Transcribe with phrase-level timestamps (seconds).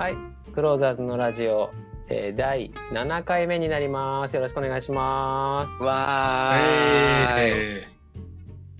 [0.00, 0.16] はい、
[0.54, 1.72] クローザーズのラジオ、
[2.08, 4.34] えー、第7回目になります。
[4.34, 5.72] よろしくお願いします。
[5.82, 7.86] わーい、え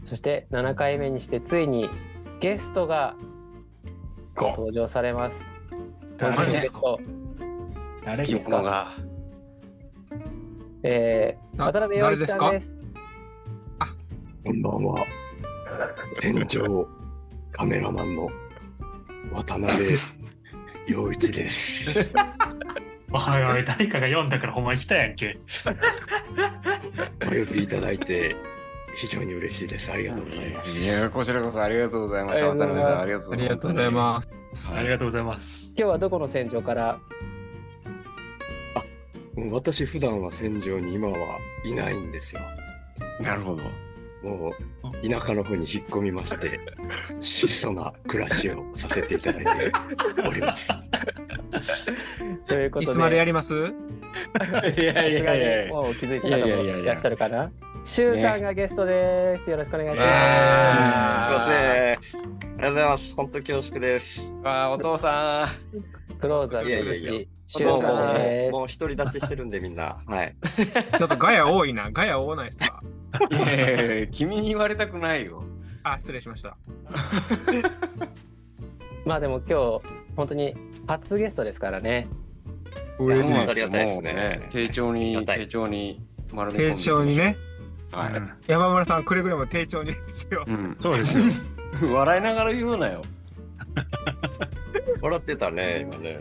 [0.04, 1.90] そして7回目にしてついに
[2.40, 3.16] ゲストが
[4.38, 5.46] お登場されます。
[6.16, 7.00] 誰ですゲスト、
[8.02, 8.92] 誰着物が。
[10.82, 12.78] えー、な渡辺陽一さんです。
[14.42, 15.04] こんばんは。
[16.18, 16.88] 船長
[17.52, 18.30] カメラマンの
[19.34, 19.98] 渡辺
[20.90, 22.10] 陽一です。
[23.12, 25.38] おいおい、誰かが読んだからほんまに来たやんけ。
[27.22, 28.34] お呼びいただいて
[28.96, 29.92] 非常に嬉しいです。
[29.92, 30.84] ありがとうございます。
[30.84, 32.38] いや、こちらこそありがとうございます。
[32.38, 33.12] ありがとうございます渡辺さん、あり
[33.48, 34.28] がとうございます。
[34.54, 34.68] す。
[34.68, 35.66] ありがとうございます。
[35.68, 36.98] 今日はどこの戦場から？
[39.36, 41.16] もう私普段は戦場に今は
[41.64, 42.40] いないんですよ。
[43.20, 43.62] なるほど。
[44.22, 46.60] もう田舎の方に引っ込みまして、
[47.20, 49.72] 質素な暮らしをさせていただいて
[50.28, 50.68] おります。
[52.46, 53.54] ということで、いつまでやります？
[53.54, 55.72] いやいやいやいや。
[55.72, 57.50] もう気づいた方もいやいらっしゃるかな？
[57.84, 59.50] シュウさんがゲストです。
[59.50, 60.08] よろしくお願いします。
[60.08, 61.92] あません。
[61.92, 61.96] あり
[62.58, 63.14] がとうございます。
[63.14, 64.20] 本当恐縮です。
[64.42, 65.48] わあ、お父さ
[66.20, 68.52] クローザーズいやいやいや口シュウさんです。
[68.52, 69.96] もう独り立ちしてるんでみんな。
[70.06, 70.36] はい。
[70.98, 71.88] ちょっとガヤ多いな。
[71.90, 72.82] ガヤ多ないですか？
[73.28, 73.34] ん。
[73.34, 73.58] いやい
[73.88, 75.42] やいや君に言われたくないよ。
[75.82, 76.58] あ、失礼しました。
[79.04, 79.54] まあでも今日
[80.16, 82.08] 本当に初ゲストですからね。
[83.00, 87.36] いやもうありがたいですね丁重に、丁重に丸め込んで丁重にね。
[87.92, 90.50] はうん山村さん、くれぐれも丁重にですよい。。
[90.50, 90.76] うん。
[90.80, 91.24] そうですよ。
[91.92, 93.02] 笑いながら言うなよ。
[95.00, 96.18] 笑ってたね、今ね。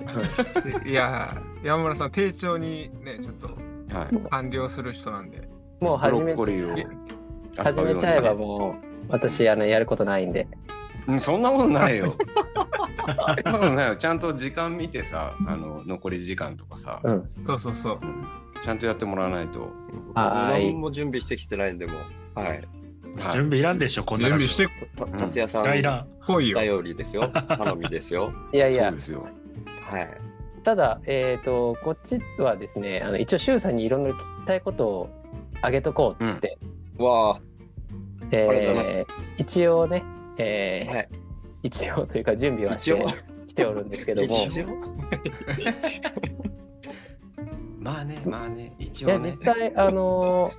[0.86, 3.48] いやー、山村さん、丁重にね、ちょっと
[3.94, 4.30] はい。
[4.30, 5.49] 完了する人なんで。
[5.80, 10.48] もう始め始めちゃえばもう私あのやることないんで。
[11.08, 12.14] うん、そんなことないよ。
[12.16, 13.96] そんなことないよ。
[13.96, 17.30] ちゃんと時間見てさ、あの残り時間とかさ、うん。
[17.46, 18.00] そうそうそう。
[18.64, 19.72] ちゃんとやってもらわないと。
[20.14, 21.94] はい何も準備してきてないんでも
[22.36, 22.40] う。
[22.40, 22.50] はい。
[22.50, 22.68] はい
[23.34, 26.08] 準備いらんでしょ、こんな準備してた達也さんいらん。
[26.26, 26.58] こいよ。
[26.58, 27.28] 頼りですよ。
[27.58, 28.32] 頼みですよ。
[28.54, 29.28] いやいやそうで、すよ。
[29.84, 30.08] はい。
[30.64, 35.10] ただ、えっ、と、こっちはですね、あの一応、周さんにいろいろ聞きたいことを
[35.62, 36.58] あげとこうって、
[36.98, 37.42] わあ、
[38.32, 40.04] えー一応ね、
[40.38, 41.10] えーはい。
[41.64, 43.06] 一応というか準備はして
[43.48, 44.30] きておるんですけども、
[47.80, 49.28] まあね、まあね、一いや応ね。
[49.28, 50.52] 実際あの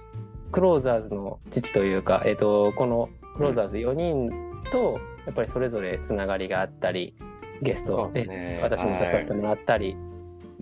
[0.52, 4.30] クローザーズの父というか、えっとこのクローザーズ4人
[4.70, 7.14] とやっぱりそれぞれつながりがあったり
[7.62, 8.58] ゲストね。
[8.62, 9.96] 私も出させてもらったり、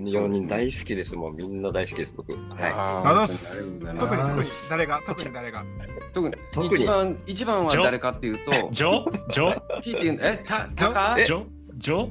[0.05, 1.37] 4人大好きですもん。
[1.37, 2.33] みんな大好きです、僕。
[2.33, 2.41] はい。
[2.73, 5.03] ああのあすりがとうございます特に特に誰が？
[5.07, 5.65] 特に誰が？
[6.13, 9.31] 特に特に一番一番は誰かっていうと、 ジョ？
[9.31, 9.61] ジョ？
[9.81, 11.45] 聞いてんえ、た、たジョ？
[11.77, 12.09] ジョ？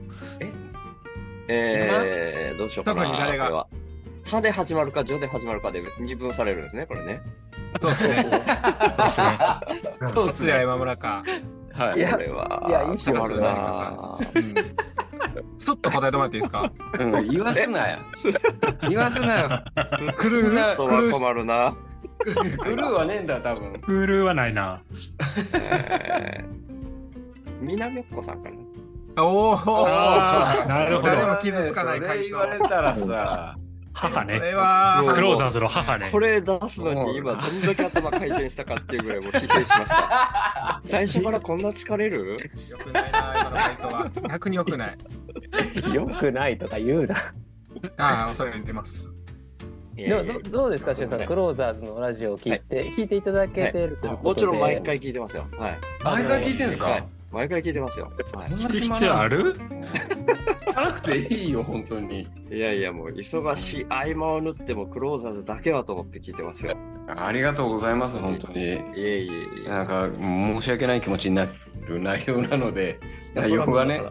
[1.50, 2.52] え？
[2.56, 3.04] ー、どうしようかな。
[3.04, 3.46] 特に誰が？
[3.46, 3.68] これは。
[4.30, 7.22] たで始まるか、じょで始まるかで二分されるんですね、これね。
[7.80, 8.24] そうそうそう。
[8.24, 9.40] そうですね。
[10.14, 10.48] そうっすね。
[10.48, 11.24] すや山村か。
[11.74, 12.66] はいいやこれは。
[12.68, 14.56] いやいい気がする困るなうん。
[15.60, 16.72] すっと答えてもらっていいですか？
[17.00, 18.00] うん、言わすなよ。
[18.90, 19.64] 言わすなよ。
[20.18, 21.76] クルー、とクルー、は困るな。
[22.20, 22.34] ク
[22.76, 23.80] ルーはねえんだ、多分。
[23.82, 24.82] クールはないな。
[25.54, 26.58] えー
[27.60, 29.24] 南っ子さんかな。
[29.24, 29.56] おお
[29.88, 32.34] なるほど誰も傷つかないそれ言。
[32.38, 33.56] われたらさ、
[33.98, 34.38] 母ね。
[34.38, 36.20] これは、クローザーズの母ねこ。
[36.20, 40.82] れ出すのに今どんだけ頭回転したかっていうぐらいもう疲弊しました。
[40.86, 42.34] 最初からこんな疲れる？
[42.70, 44.12] よくないな、今の回答は。
[44.30, 44.96] 逆によくない。
[45.94, 47.16] よくないとか言うな。
[47.98, 49.10] ああ、恐れ入れます。
[49.96, 55.48] でもどどうですか、周さん、すいませんクローザーズのラジオを聞いて、聞いていただけてるということで、もちろん毎回聞いてますよ。
[55.58, 55.78] はい。
[56.04, 56.86] 毎回聞いてんすか？
[56.86, 58.12] はい毎回聞いてますよ。
[58.34, 59.54] は聞く必要ある？
[59.54, 62.28] 聞かなくていいよ、本当に。
[62.50, 62.56] い。
[62.56, 66.78] いやいや、もう忙しい合間を縫ってもクローザーズだけはと思って聞いてますよ。
[67.08, 68.60] ありがとうございます、本当に。
[68.60, 69.30] いえいえい
[69.66, 69.70] え。
[69.70, 71.48] なんか、申し訳ない気持ちにな
[71.88, 73.00] る内容なので、
[73.34, 74.02] 内容がね、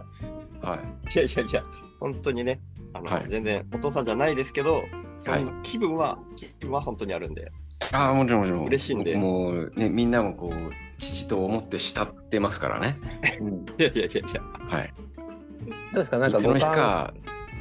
[0.61, 0.79] は
[1.09, 1.13] い。
[1.15, 1.65] いやいやいや、
[2.01, 2.61] 本当にね、
[2.93, 4.85] あの、はい全然お父さんじゃないですけど、
[5.17, 7.51] その気分は、気分は本当にあるんで。
[7.93, 8.65] ああ、もちろんもちろん。
[8.67, 12.99] 嬉しいんでもう、ね、みんなもこう、父と思って慕ってますからね。
[13.79, 14.43] いやいやいやいや。
[14.69, 14.95] はい。
[15.67, 17.13] どうですか、なんいつのか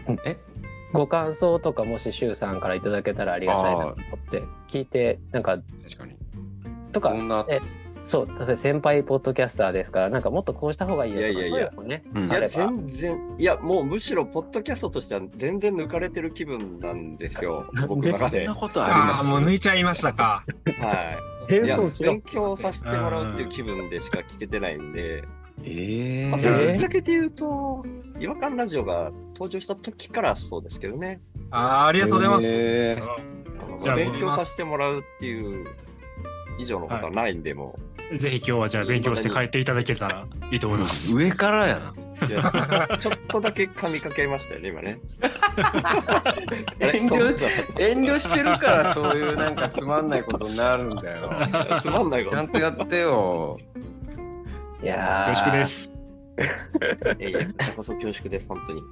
[0.07, 0.37] ごか、え？
[0.93, 3.95] ご感想とか、もし周さんからいただけたらありがたいなと思っ
[4.31, 6.15] て、聞いて、なんか、確かに。
[6.93, 7.59] とかこ、んな、え
[8.05, 12.47] そう、例えば先輩ポッドキャスターですから、なんかもっとこうした方がいいよとか、いやいやいやそういうのもね、うんいや。
[12.47, 18.45] 全然、いや、もうむしろ、ポッドキャストとしては全然抜かれてる気分なんですよ、僕の中で。
[18.45, 19.29] はそんなことあります？
[19.29, 20.45] もう抜いちゃいましたか。
[20.65, 20.71] い。
[21.49, 22.11] いや、変装しろ。
[22.13, 25.23] 勉強させてもらうっていう気分でしか聞けてないんで、
[25.63, 27.85] ええまあ、えそれぶっちゃけて言うと、
[28.19, 31.21] 違和感ラジオが登場した時からそうですけどね。
[31.51, 32.47] あーありがとうございます。
[32.47, 33.95] へー。
[33.95, 35.65] 勉強させてもらうっていう
[36.59, 37.77] 以上のことはないんで、も
[38.17, 41.13] ぜひ今日はじゃあ勉強して帰っていただけたらいいと思います。
[41.13, 41.95] 上からやん。
[42.99, 44.99] ちょっとだけ噛みかけましたよね、今ね。
[46.79, 47.35] 遠慮
[47.77, 51.29] 遠慮してるからそういうなんかつまんないことになるんだよ。
[51.81, 52.43] つまんないことちゃ。
[52.43, 53.57] んとやってよ。
[54.81, 55.91] いやー恐縮です。
[57.19, 58.83] いやいや、こちらこそ恐縮です、本当に。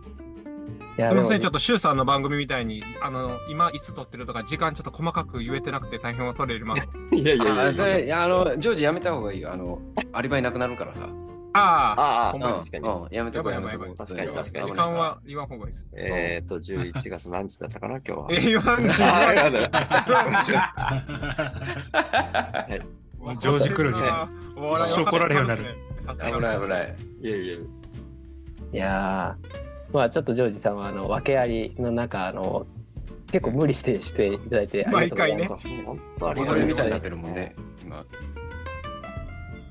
[0.95, 6.84] すみません、ちょっと、シュウさんの番組みたいに、あの、今いつ撮ってるとか、時間ちょっと細かく言えてなくて大変恐れ入ります。
[7.16, 7.68] いやいやいやいや。
[7.69, 9.51] あそれいやあのジョージやめた方がいいよ。
[9.51, 9.80] あの
[10.12, 11.07] アリバイなくなるからさ。
[11.56, 12.88] あああ、ほんまや確かに。
[12.88, 13.95] うん、やめとこうやばいやめとこう。
[13.95, 15.88] 確かに確かあ、に時間は言わん方がいいです。
[15.95, 18.28] えっと、11月何日だったかな、今日は。
[18.31, 18.92] え、言わんで。
[18.92, 19.60] ああ、やだ。
[23.38, 25.78] ジョージ来るにはお笑い一生怒られるようになる
[26.34, 26.95] 危ない危ない。
[27.22, 27.56] いやいや。
[27.56, 29.62] いやー
[29.94, 32.66] まあちょっとジョージさんはあの訳ありの中あの
[33.28, 35.68] 結構無理してしていただいて ありがとうございます。
[35.68, 37.56] 毎本当ありがとうそれみたいになございますってるもんね。
[37.81, 38.06] 今。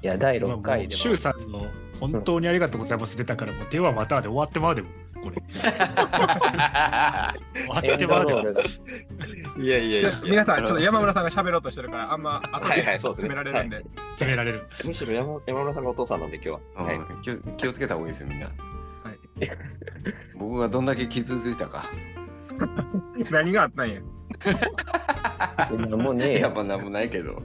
[0.03, 1.67] いや第6回でもシュウさんの
[2.01, 4.89] 本当にありがとうございます出たからもうではまたで終わってまうでも
[5.23, 5.71] これ終
[7.69, 8.41] わってまうでも
[9.63, 10.21] いやいやいや。
[10.25, 13.85] 皆さん、ちょっと山村さんが喋ろうとしてるから、あんま後はいはでいそうですね詰められるんで。
[14.11, 14.63] 詰められる。
[14.85, 16.61] むしろ山山村さんがお父さんなんで今日は。
[17.57, 18.51] 気をつけた方がいいですよ、みんな。
[19.49, 19.59] はい
[20.39, 21.85] 僕がどんだけ傷ついたか。
[23.31, 24.01] 何があったんや。
[25.69, 26.39] そんなもんねえよ。
[26.41, 27.41] やっぱなんもないけど。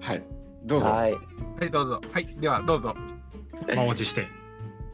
[0.00, 0.24] はい。
[0.64, 0.88] どうぞ。
[0.88, 1.12] はい。
[1.12, 1.18] は
[1.62, 2.00] い、どうぞ。
[2.12, 2.96] はい、では、どうぞ。
[3.68, 4.26] 満を持して。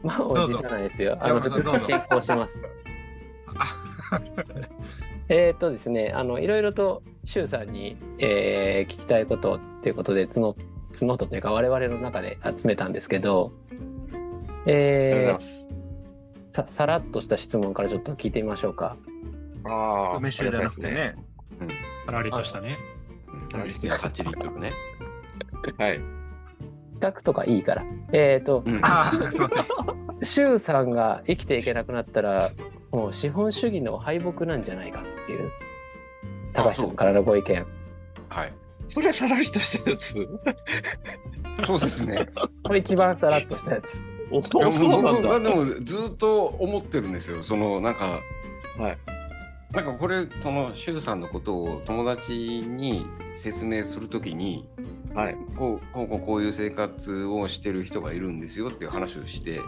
[0.03, 1.19] まあおじじゃないですよ。
[1.21, 2.61] あのどうぞ普通に進行します。
[5.29, 10.57] えーっとですね、あのいろいろと周さんに、えー聞きたいことっていうことで募
[10.93, 13.53] 募ったというか我々の中で集めたんですけど、
[14.67, 15.69] えます。
[15.71, 18.97] ーささらっとした質問からちょっと聞いてみましょうか。
[19.65, 21.15] ああ、梅酒じゃなくてね。
[22.07, 22.79] さらりとしたね。
[23.53, 23.61] うん。
[23.63, 24.73] 8リットルね。
[25.79, 25.99] はい。
[25.99, 26.03] 比
[27.01, 27.85] 較とかいいから。
[28.13, 29.51] えーっと、うんああ、すいません。
[30.23, 32.51] 周さんが生きていけなくなったら、
[32.91, 35.51] もう資本主義の敗北なんじゃないかっていう、
[36.53, 37.67] 高橋さんからのご意見。
[38.29, 38.53] はい。
[38.89, 40.15] それさらりとしたやつ？
[41.65, 42.27] そうですね。
[42.65, 44.03] これ一番さらっとしたやつ。
[44.31, 45.29] おそうなんだ。
[45.29, 47.43] 僕はでもずっと思ってるんですよ。
[47.43, 48.21] そのなんか、
[48.79, 48.99] はい。
[49.73, 53.07] なんかこれそのシュウさんのことを友達に
[53.37, 54.69] 説明するときに、
[55.15, 55.37] はい。
[55.57, 59.61] こうこうこうこういう生活をしてる人がいるんですよっていう話をして、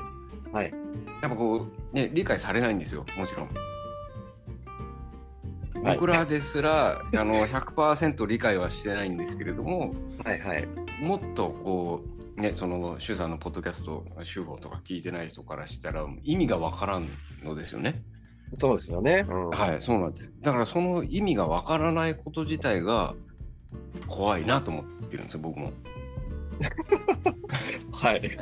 [0.53, 0.73] はい。
[1.21, 3.05] やっぱこうね理解されないんですよ。
[3.17, 3.47] もちろん。
[3.47, 3.73] はい
[5.85, 9.95] 僕らですら、あの 100%理解はしてないんですけれども、
[10.25, 10.69] はいはい。
[11.03, 17.09] もっとこうねそのシュウさんのポッドキャスト、シュウホとか聞いてない人からしたら意味がわからん
[17.43, 18.03] のですよね。
[18.59, 19.25] そうですよね。
[19.29, 20.33] うんはい、そうなんです。
[20.43, 23.15] だからその意味がわからないこと自体が
[24.09, 25.73] 怖いなと思ってるんですよ、僕も。
[27.93, 28.39] はい。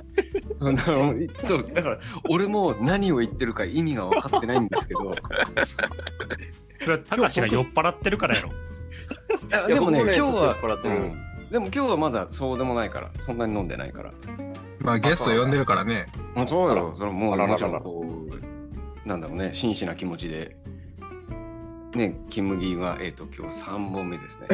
[0.58, 5.14] そうだからそうだから俺も何を言ってるか意味が分かってないんですけど
[6.80, 8.48] それは高橋が酔っ払ってるからやろ。
[8.48, 8.52] い
[9.50, 14.12] やでもね今日は酔っ払ってるうんでも今日はまだそうでもないからそんなに飲んでないから。
[14.78, 16.06] まあ、ゲスト呼んでるからね。
[16.34, 16.94] もうそうよ。
[16.96, 18.04] それもうあららららもちろんこ
[19.04, 19.50] うなんだろうね。
[19.52, 20.56] 真摯な気持ちで。
[21.94, 24.46] ね金麦がえっ、と今日3本目ですね。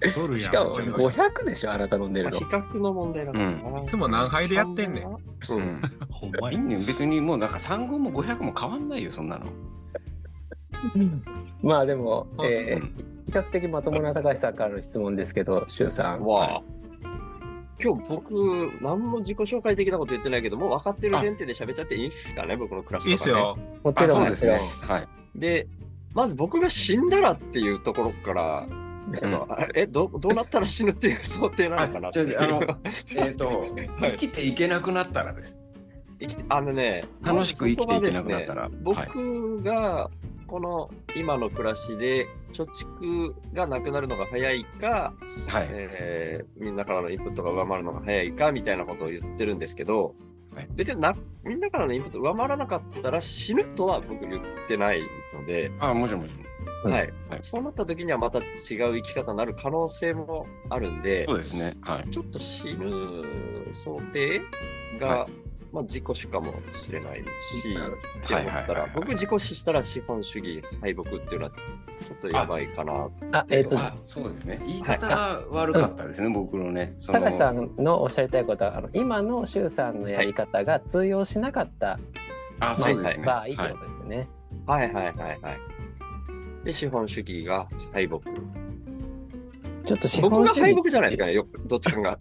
[0.16, 0.38] ドルやん。
[0.38, 2.40] しかもちょっと500でしょ、あなた飲んでるの。
[2.40, 2.56] まあ比。
[2.56, 3.50] 較の問題だから。
[3.50, 3.80] な。
[3.80, 5.04] いつも何杯でやってんねん。
[5.04, 5.18] う。
[5.50, 6.32] うんんほん。
[6.40, 6.64] まやいい。
[6.64, 6.76] ね。
[6.76, 9.46] ん別にもうなんか3号も500も変わんないよそんなの
[11.62, 16.20] まあでも、えーうん比較的まともな高橋さんからの質問ですけど、周さん。
[16.22, 16.62] わあ。
[17.82, 23.10] 今日僕、何も自己紹介的なこと言ってないけど、もう分かってる前提で喋っちゃっていいっすかね、僕の暮らしとか、ね。
[23.10, 23.58] いいっすよ。
[23.82, 24.58] もちあろんですね。
[24.82, 25.66] はいで、
[26.12, 28.66] まず僕が死んだらっていうところから、
[29.16, 32.38] ちょっと、あえど、どうなったら死ぬっていう想定なのかなっていう。
[32.38, 32.78] あ違う違うあ
[33.16, 33.54] えっ、とは
[34.08, 35.56] い生きていけなくなったらです
[36.20, 40.10] 生きてあのね、楽しく生きていけなくなったらね僕が
[40.52, 45.14] この今の暮らしで貯蓄がなくなるのが早いか、
[45.48, 45.68] はい。
[45.70, 50.14] えーみんなからのインプットが上回るのが早いかみたいなことを言ってるんですけど、
[50.54, 50.68] はい。
[50.74, 55.00] 別になみんなからのインプット上回らなかったら死ぬとは僕言ってない
[55.32, 56.42] ので、あもちろんもちろん。
[56.84, 56.92] うん。
[56.92, 57.12] はい。
[57.30, 57.38] はい。
[57.40, 61.72] そうなった時にはまた違う生き方になる可能性もあるんでそうですね。
[61.80, 62.10] はい。
[62.10, 62.90] ちょっと死ぬ
[63.72, 64.42] 想定
[65.00, 65.26] がは
[65.72, 67.24] まあ、自己死かもしれないし、
[67.60, 73.08] ってったらはいはいはい、僕自己死したら資本主義敗北っていうのはちょっとやばいかな。
[73.32, 74.62] あ、えっ、と、あそうですね。
[74.66, 76.94] 言い方が悪かったですね、僕のね。
[77.06, 81.98] 高橋さんのおっしゃりたいことは、あの今の周さんのやり方が通用しなかった
[82.60, 83.24] あ、そうですね。
[83.24, 84.28] 場合ってはいことですよね。
[84.66, 86.64] はいはいはいはい。
[86.64, 88.18] で、資本主義が敗北。
[89.84, 92.18] ちょっと資僕本主義が敗北じゃないですかね、よどっちかが。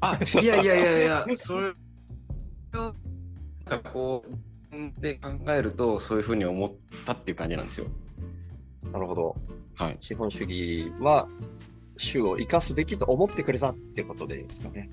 [0.00, 1.74] あ、いやいやいやいや、それを、
[2.74, 6.72] なんかこう、で考えると、そういうふうに思っ
[7.06, 7.86] たっていう感じなんですよ。
[8.92, 9.36] なるほど。
[9.74, 9.96] はい。
[10.00, 11.28] 資本主義は、
[11.96, 14.90] 州を生かすべきと思ってくれたっていうことでいいですかね。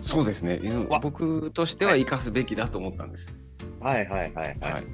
[0.00, 0.60] そうですね。
[1.00, 3.32] 僕としては生かすべきだと思ったんです。
[3.80, 4.74] はいはいはいは。
[4.74, 4.86] はいい。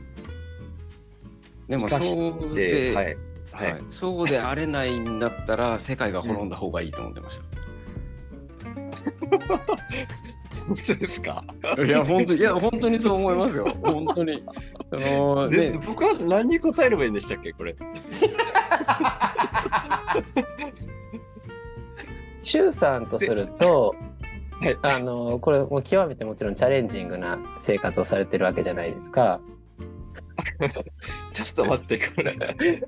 [1.68, 3.16] でも、そうで、で、ははいい。
[3.52, 3.84] はい。
[3.88, 7.40] そうであれないんだったら、世界が滅んだ方がいいと思ってまし
[10.66, 11.44] 本当ですか？
[11.76, 11.82] た。
[11.82, 13.68] いや、本当に、いや、本当にそう思いますよ。
[13.82, 14.42] 本当に。
[14.92, 17.52] あのでね、僕は何に答えればいいんでしたっけ？
[17.52, 17.74] これ。
[22.42, 23.94] 周さんとすると、
[24.60, 29.40] はいあのこれもう極めてもちろんチャレンジングな生活をされてるわけじゃないですか。
[31.32, 32.34] ちょっと待って、これ。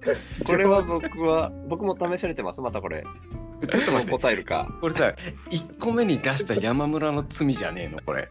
[0.47, 3.05] これは僕は、僕も試されてます、またこれ。
[3.71, 4.12] ちょっと待って。
[4.12, 4.69] 答えるか。
[4.81, 5.14] これさ、
[5.50, 8.28] 1個目に出した山村の罪じゃねえの、これ。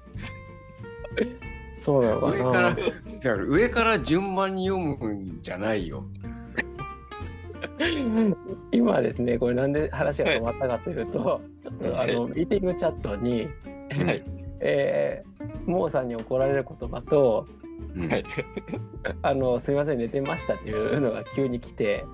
[1.76, 2.76] そうなのかな。
[2.76, 6.04] 上から、上から順番に読むんじゃないよ。
[8.72, 13.48] 今ですね、これなんで話が止まったかというと、ちょっとあのミーティングチャットに、
[14.06, 14.24] はい。
[14.64, 17.48] えー、モーさんに怒られる言葉と、
[17.96, 18.24] うんはい。
[19.24, 22.06] あのすみません寝てましたっていうのが急に来て、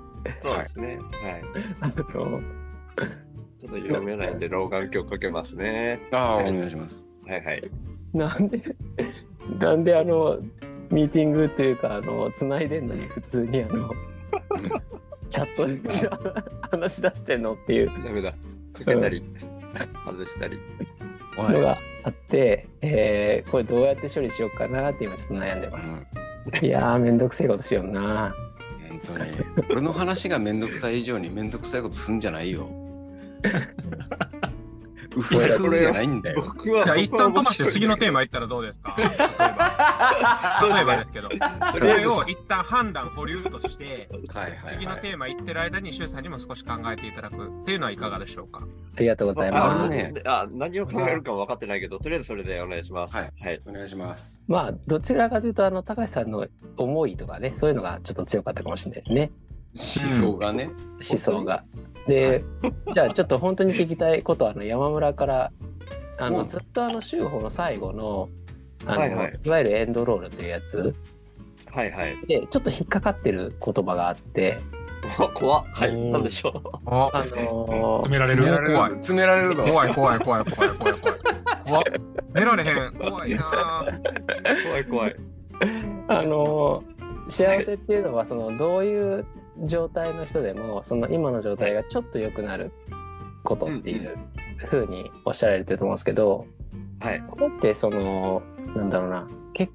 [0.42, 0.98] そうですね。
[1.22, 1.44] はい。
[1.82, 2.42] あの
[3.58, 6.00] ちょっと読めないんで、老眼鏡かけますね。
[6.12, 7.04] ああ、お願いします。
[7.26, 7.72] はいはい。
[8.14, 8.62] なんで
[9.60, 10.40] なんであの
[10.90, 13.92] ミーティングというかあの繋いでんのに普通にあの
[15.30, 16.10] チャットで
[16.72, 18.32] 話し出してんのっていうダメだ。
[18.32, 19.24] かけたり、
[20.06, 20.60] 外したり。
[21.38, 26.00] のがあって、えーこれどうやって処理しようかなって今ちょっと悩んでます。
[26.62, 28.34] いやーめんどくせえことしような。
[29.06, 29.32] 本当に。
[29.70, 32.70] 俺の話がめんどくさい以上にめんどくさいことすんじゃないよ。
[35.16, 36.44] うふふふじゃないんだよ。
[36.46, 38.14] 僕は、じゃあ一旦飛ばして次のテーマ。
[38.18, 38.96] マいったらどうですか？
[39.00, 41.30] 例えば例えばですけど。
[41.72, 48.62] それを一旦判断保留として、はいはい、次のテーマ行ってる間に、周さんにも少し考えていただくっていうのはいかがでしょうか？
[48.96, 49.78] ありがとうございあます。
[49.80, 53.16] のねあ何を考えるかも分かってないけど、とりあえずそれでお願いします。
[53.16, 53.62] はいはい。
[53.66, 54.42] お願いします。
[54.48, 59.32] まあどちらかというとあの高橋さんの思いとかねそういうのがちょっと強かったかもしれないですね
[59.78, 60.66] 思想がね。
[60.66, 61.64] 思想が。
[62.08, 62.44] で
[62.94, 65.52] じゃあちょっと本当に聞きたいことはあの山村から
[66.18, 68.30] あうんのずっとあの週報の最後の
[68.86, 70.96] あの、はいいはいわゆるエンドロールというやつ
[71.70, 72.18] はいはい。
[72.28, 74.58] でちょっと引っかかってる言葉があって
[75.36, 75.66] 怖っ。
[75.74, 75.90] はい。
[75.90, 76.78] うんなんでしょう。
[76.86, 78.44] ああの止められる？
[78.44, 79.64] 詰められる怖い詰められるぞ。
[79.64, 81.20] 怖い怖い怖い怖い怖い怖い。
[81.70, 81.84] 怖っ
[82.34, 82.94] 寝られへん。
[82.94, 84.64] 怖いなぁ。
[84.66, 85.16] 怖い怖い。
[86.08, 86.84] あの
[87.28, 89.26] 幸せっていうのはそのどういう
[89.66, 92.72] 状態の人でもその今の状態がちょっと良くなる
[93.44, 94.18] ことっていう
[94.58, 96.46] ふうにおっしゃられてると思うんですけど
[97.00, 97.22] はい。
[97.28, 98.42] これってその
[98.76, 99.70] なんだろうなけ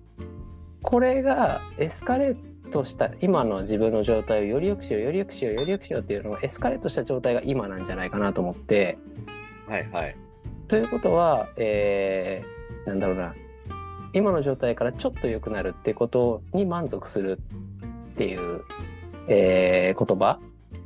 [0.82, 2.36] これがエスカレー
[2.70, 8.98] トした今の自分の状態をより良くしようより良くしようより良くしようっていうのをエスカレートした状態が今なんじゃないかなと思って
[9.68, 10.16] はいはい。
[10.68, 13.34] ということは、えーなんだろうな
[14.12, 17.38] 今の状態からちょっと良くなるってことに満足する
[18.12, 18.62] っていう、
[19.28, 20.38] えー言葉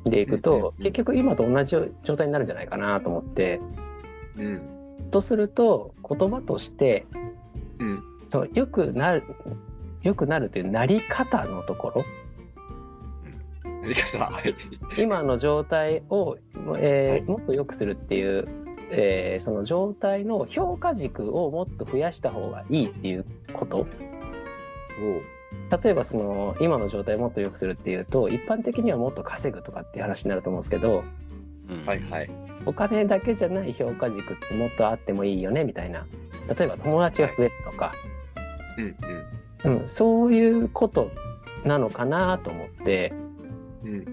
[0.05, 3.61] でいくと、うんうんうん結局今と同じ状態になるんじゃないかなと思って
[4.37, 4.61] うん。
[5.11, 7.07] とすると言葉として
[7.79, 8.03] うん。
[8.29, 9.25] その良くなる
[10.03, 12.05] 良くなるというなり方のところ
[13.83, 14.19] やり方。
[14.19, 14.55] はい。
[14.99, 16.37] 今の状態を、
[16.79, 18.49] えーはもっと良くするっていう、
[18.91, 23.87] えーその状態の評価軸をもっと増やした方がいいっていうこと
[25.83, 31.05] 例えばその今の状態をもっと良くするっていうと一般的にはもっと稼ぐとかっていう話になると思うんですけど
[31.69, 32.31] うんはいはい。
[32.65, 36.07] お金だけじゃない評価軸ってもっとあってもいいよねみたいな
[36.57, 37.93] 例えば友達が増えるとか、
[38.79, 41.11] うんうん、そういうこと
[41.65, 43.13] なのかなと思って、
[43.83, 43.91] うん。
[43.91, 44.07] うん。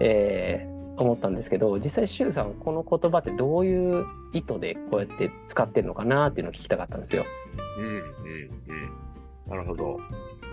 [0.00, 7.24] えー思ったんですけど実際周さんこの言葉ってどういう意図でこうやって使ってるのかなっていうのを聞きたかったんですよ。
[7.78, 7.84] うん。
[7.84, 7.92] うん。
[7.92, 8.90] うん。
[9.52, 10.00] なるほど。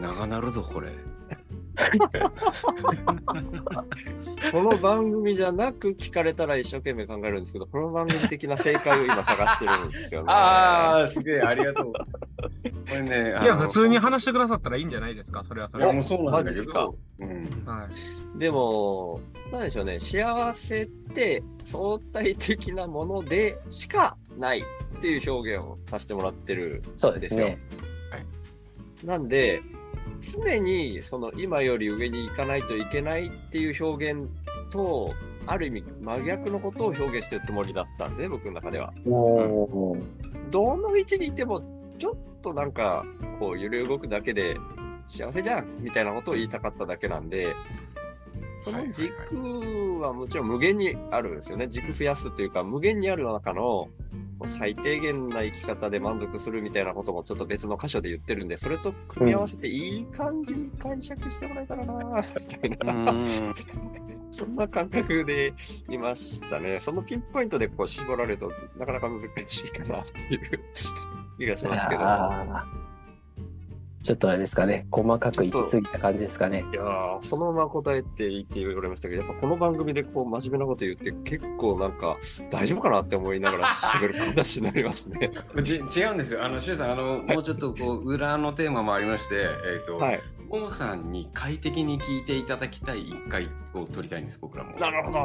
[0.02, 0.90] 長なるぞ、これ。
[4.52, 10.26] この番組じゃなく聞かれたら一生懸命考えるんですけど、この番組的な正解を今探してるんですよね。
[10.28, 11.94] ああ、すげえ、ありがとう。
[11.94, 12.04] こ
[12.92, 15.94] れね、いや、普通に話してくださったらいいんじゃないですか、それはそれは。
[15.94, 17.88] いやもうそうなんだけど、うん、は
[18.36, 18.38] い。
[18.38, 19.22] でも、
[19.54, 24.64] なんでしょうね、幸せって相対的なものでしかないっ
[25.02, 27.58] ていう表現をさせてもらってるそうですね。
[29.04, 29.62] なんで、
[30.34, 34.28] 常にその今より上に行かないといけないっていう表現
[34.72, 35.14] と、
[35.48, 38.94] ある意味真逆のことを表現してるつもりだったんですね、僕の中では。
[39.06, 40.02] おー
[40.52, 41.62] どの位置にいても、
[41.98, 43.06] ちょっとなんか、
[43.40, 44.58] こう揺れ動くだけで
[45.08, 47.56] 幸せじゃんみたいなことを言いたかっただけなんで、
[48.60, 51.68] その軸はもちろん無限にあるんですよね。
[51.68, 53.88] 軸増やすというか、無限にある中の
[54.46, 63.14] 最低限な生き方で満足するみたいなこともちょっと別の箇所で言ってるんで、それと組み合わせていい感じに解釈してもらえたらなみたいな。
[64.32, 65.54] そんな感覚で
[65.90, 66.80] いましたね。
[66.80, 70.60] そのピンポイントでこう絞られるとなかなか難しいかなっていう
[71.38, 72.89] 気がしますけど。
[74.02, 74.88] ちょっとあれですかね。
[74.92, 76.66] 細かくいきすぎた感じですかね。
[76.72, 82.18] いやー、そのまま答えて言って言われましたけど、やっぱこの番組でこう真面目なこと言って結構なんか
[82.50, 85.32] 大丈夫かなって思いながら喋る話になりますね。
[85.64, 86.44] じ 違うんですよ。
[86.44, 90.22] あの、シュウさん、あの、もうちょっとこう、裏のテーマもありまして、えっ、と、はい。
[90.50, 94.78] モモさんに快適に聞いていただきたい一回を取りたいんです、僕らも。
[94.80, 95.20] なるほど。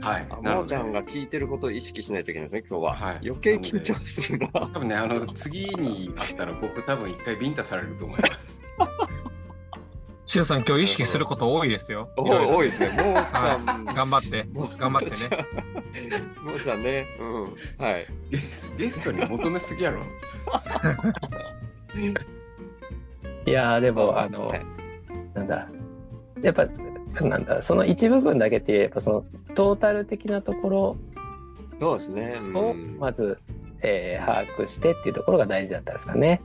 [0.00, 0.26] はい。
[0.30, 2.94] あなのでももちゃんが聞いてることを意識しないといけないですね、今日は。
[2.94, 4.48] はい余計緊張するな。
[4.52, 8.62] 多分ね、あの、次に会ったら僕多分一回ビンタされると思います。
[10.26, 12.10] シュウさん、今日意識すること多いですよ。
[12.16, 12.88] おいろいろ多いですね。
[12.90, 13.84] ももちゃん。
[13.84, 15.46] 頑張っても頑張ってね。
[16.44, 17.06] ももちゃんね。
[17.18, 17.84] うん。
[17.84, 18.06] はい。
[18.30, 20.04] ゲスゲストに求めすぎやろ。
[23.48, 24.66] いやーでも、あの、はい
[25.34, 25.68] なんだ。
[26.42, 26.66] やっぱ、
[27.24, 29.24] なんだ、その一部分だけっていう、やっぱその
[29.54, 30.96] トータル的なところ
[31.80, 32.36] そうですね。
[32.54, 33.38] をうんまず、
[33.82, 36.42] えー把握してっていうところが大事だったんですかね。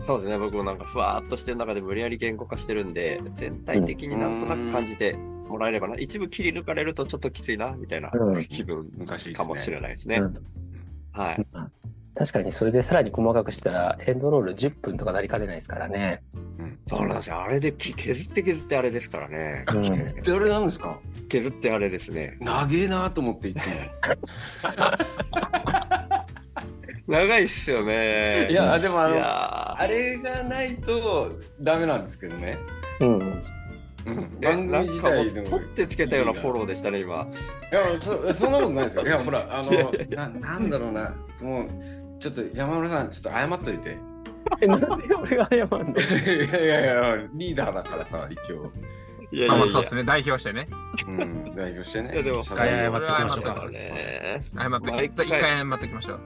[0.00, 0.38] そうですね。
[0.38, 5.96] 僕もなんかふわーっとしてる中で無理やり言語化してるんで、全体的になんとなく感じてもらえればな。
[5.96, 8.90] 一部切り抜かれるとちょっときついな、みたいなうん気分
[9.34, 10.16] かもしれないですね。
[10.16, 10.42] うん
[11.12, 11.46] はい。
[12.14, 16.22] 確かにそれでさらに細かくしたらエンドロール10分とかなりかねないですからね。
[16.86, 17.42] そうなんですよ。
[17.42, 19.64] あれでき削って削ってあれですからね。
[19.72, 19.88] うんっ
[20.22, 20.98] てあれなんですか？
[21.28, 22.36] 削ってあれですね。
[22.40, 23.72] 長えなと思っていつも。
[27.08, 28.48] 長いっすよね。
[28.50, 32.58] いやでもあのあれがないとダメなんですけどね。
[33.00, 33.42] うん。
[34.04, 35.46] うん、ー番組自体でも。
[35.46, 37.28] 取ってつけたようなフォローでしたね、今。
[37.70, 39.02] いやそ、そんなことないですよ。
[39.04, 39.70] いや、ほら、あの
[40.10, 41.68] な、なんだろうな、もう、
[42.22, 43.98] ちょっと山村さん、ちょっと謝っといて。
[44.60, 45.90] え、なんで俺が謝るの？
[45.98, 48.70] いやいやいや、リーダーだからさ、一応。
[49.32, 50.68] いやまあまあそうですね、代表してね。
[51.08, 52.12] うん、代表してね。
[52.12, 53.54] いやでも謝はい罪を謝っておきましょうか。
[53.56, 56.20] 謝って、一回謝っておきましょう。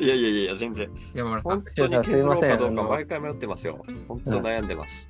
[0.00, 0.90] いやいやいや、全然。
[1.14, 1.52] 山村さん。
[1.52, 3.84] 本当に削ろうかどうかの毎回迷ってますよ。
[4.08, 5.08] 本当悩んでます。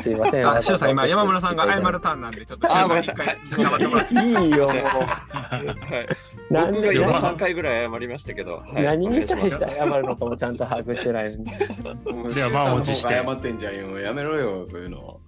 [0.00, 0.48] すいません。
[0.48, 4.14] あ、さん、今、山村さんが謝るターンなんで、ちょっとシュウさあごめんなさい一回頑張ってもらって。
[4.14, 4.76] いいよ、もう。
[4.76, 6.06] は
[6.50, 6.52] い。
[6.52, 8.56] なんで僕が今何3回ぐらい謝りましたけど。
[8.56, 12.16] はい何に対して謝るのかもちゃんと把握してないのに。
[12.16, 13.98] もうでは満を持して謝ってんじゃんよ。
[13.98, 15.20] やめろよ、そういうの。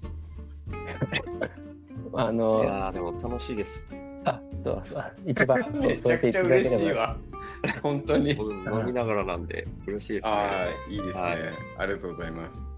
[2.16, 3.86] あいの、やーでも楽しいです。
[4.24, 7.16] あ、そうそう、一番、そうめちゃくちゃ嬉しいわ。
[7.82, 8.34] 本当に。
[8.34, 10.32] 僕飲みながらなんで嬉しいですね。
[10.32, 10.50] あ
[10.88, 11.36] あ、いいですね、はい
[11.78, 12.73] ありがとうございます。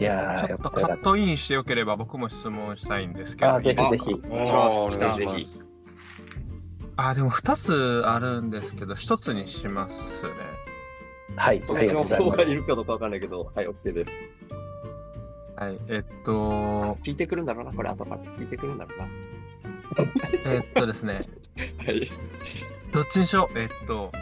[0.00, 3.54] いやー、ちょっとカットインしてよければ僕も質問したいんですけど。
[3.54, 4.04] あ、ぜひぜひ。
[4.30, 5.60] おおーぜ願いしますひ。
[6.96, 10.30] あ、でも2つあるんですけど、1つにしますね。
[11.36, 12.54] はい、ありがとうございますい。
[12.54, 14.10] るかどうかわかんないけど、はい、OK です。
[15.56, 19.08] はい、えっと、聞いてくるんだろうな、これ後から聞いてくるんだろうな。
[20.52, 21.20] えっとですね、
[21.84, 22.08] はい。
[22.92, 23.58] どっちにしよう？
[23.58, 24.12] えっと、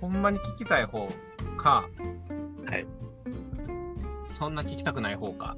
[0.00, 1.08] ほんまに聞きたい方
[1.56, 1.88] か、
[2.68, 2.86] はい。
[4.40, 5.54] そんな聞きたくない方か。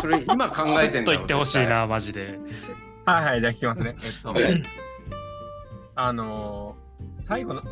[0.00, 2.38] それ今考えてんと言ってほしいな、マジで。
[3.06, 3.96] はいはい、じゃあ聞きますね。
[4.04, 4.62] えっとはい、
[5.94, 6.90] あのー
[7.20, 7.62] 最後の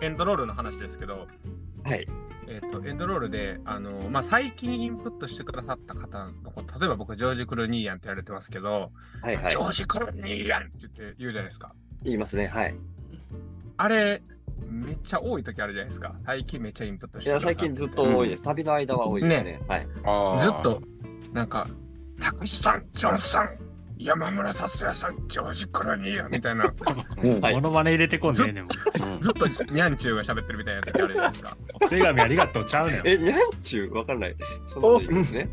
[0.00, 1.26] エンドロールの話ですけど、
[1.84, 2.06] はい。
[2.46, 8.90] えっと、エンドロールで、あのーまあ、最近インプットしてくださった方のこと、例えば僕、ジョージ・クルニーヤンって言われてますけど、
[9.22, 9.56] はいはいジ。
[9.56, 11.74] ョージ・クルニーヤンって言って言うじゃないですか。
[12.02, 12.46] 言いますね。
[12.46, 12.74] はい。
[13.76, 14.22] あれ、
[14.68, 16.14] めっちゃ多い時あるじゃないですか。
[16.24, 18.42] 最近めっちゃインプットしいや、てくださって最近ずっと多いです。
[18.42, 19.60] 旅の間は多いですね。
[19.66, 19.88] はい。
[20.38, 20.80] ずっと、
[21.32, 21.68] なんか、
[22.20, 23.50] たくしさん、ジョンさん、
[23.96, 26.72] 山村達也さん、ジョージ・クルニーヤンみたいな、
[27.22, 28.64] うんはいモノマネ入れてこんねえねん。
[28.64, 31.56] うんずっとニャンチューが喋ってるみたいな時あるじゃないですか。
[31.74, 33.02] お手紙ありがとうちゃうねん。
[33.04, 34.36] え、にゃんちゅうわかんない。
[34.66, 35.48] そのいいですね。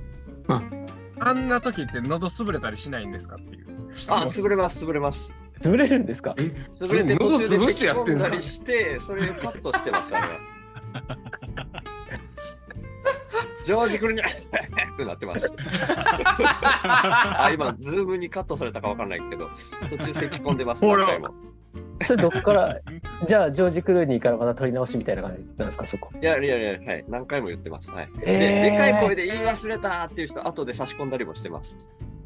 [1.19, 4.28] あんな時って喉潰れたりしないんですかっていう質あ、問。
[4.32, 5.34] 潰れます、潰れます。
[5.61, 6.35] 潰れるんですか？
[6.37, 6.41] え、
[6.79, 10.39] 潰れて途中で喉潰してやってんすかして、それをカットしてます、あれは。
[13.63, 14.31] ジョージ・クルニャっ
[14.97, 15.53] てなってました。
[17.45, 19.49] あ、今、ズームにカットされたかわかんないけど、
[19.89, 21.07] 途中咳込んでます、ほら。
[22.01, 22.79] それどっから、
[23.25, 26.10] じゃあジョージ・クルーニーからまた取り直しみたいな感じなんですか、そこ。
[26.21, 27.89] いやいやいや、はい、何回も言ってます。
[27.89, 28.10] はい。
[28.23, 31.75] えーで、でかい声で言い忘れたっていう人、後で差し込んだりもしてます。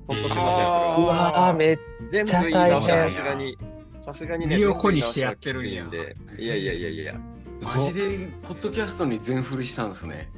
[0.07, 0.61] ほんとすいません、それう
[1.07, 1.31] は。
[1.31, 3.57] わー、めっ全部言い直しは大変さすがに、
[4.05, 7.15] さすがにね、身を粉にしてやってるんやいやいやいやいや。
[7.61, 10.29] マジで、ポッドキャストに全振りしたんですね。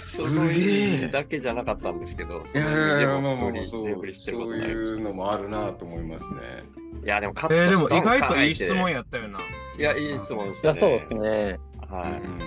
[0.00, 3.08] すげえだけじゃなかったんですけど、いやいやいや、
[3.66, 6.40] そう、いうのもあるなと思いますね。
[7.00, 7.06] た。
[7.06, 9.38] いや、でもカットえー、でも意外とかいい質問やったよな。
[9.78, 10.74] いや、いい質問でしいや。
[10.74, 11.58] そうですね。
[11.90, 12.12] はい。
[12.12, 12.38] うん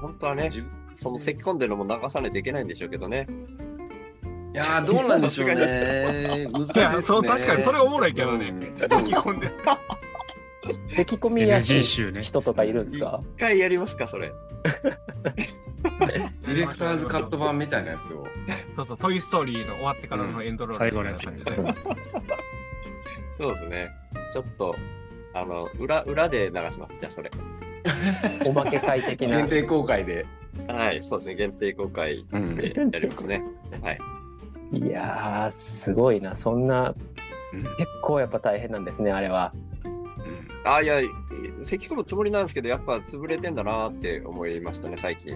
[0.00, 0.50] 本当はね、
[0.94, 3.26] その咳込んでるのも流さないといけないんでしょうけどね。
[4.52, 5.54] いやー、どうなんでしょうね。
[5.54, 6.80] 難しいですね。
[6.80, 8.88] いや、そう、確かにそれおもろいけどねうん。
[8.88, 9.50] 咳込んで。
[10.86, 11.82] 咳込みやすい。
[11.82, 13.20] 人とかいるんですか？
[13.36, 14.32] 一回やりますか、それ。
[14.64, 18.26] ディレクターズカット版みたいなやつを。
[18.74, 21.74] そうそう、トイ・ストーリーの終わってからのエンドロール最後のやつみたいな。
[23.38, 23.90] そうですね。
[24.32, 24.74] ちょっと、
[25.34, 26.94] あの、裏、裏で流します。
[26.98, 27.30] じゃあ、それ。
[28.44, 29.48] おまけ会的な限。
[29.48, 30.26] 定公開で。
[30.66, 31.34] はい、そうですね。
[31.34, 33.42] 限定公開うんでやりますね。
[33.82, 33.98] はい。
[34.72, 36.34] いやー、すごいな。
[36.34, 36.94] そんな、
[37.52, 39.52] うん結構やっぱ大変なんですね、あれは。
[40.64, 41.00] あ、いや、
[41.62, 45.34] 咳込むつもりなんですけど、やっぱ潰れてんだなって思いましたね、最近。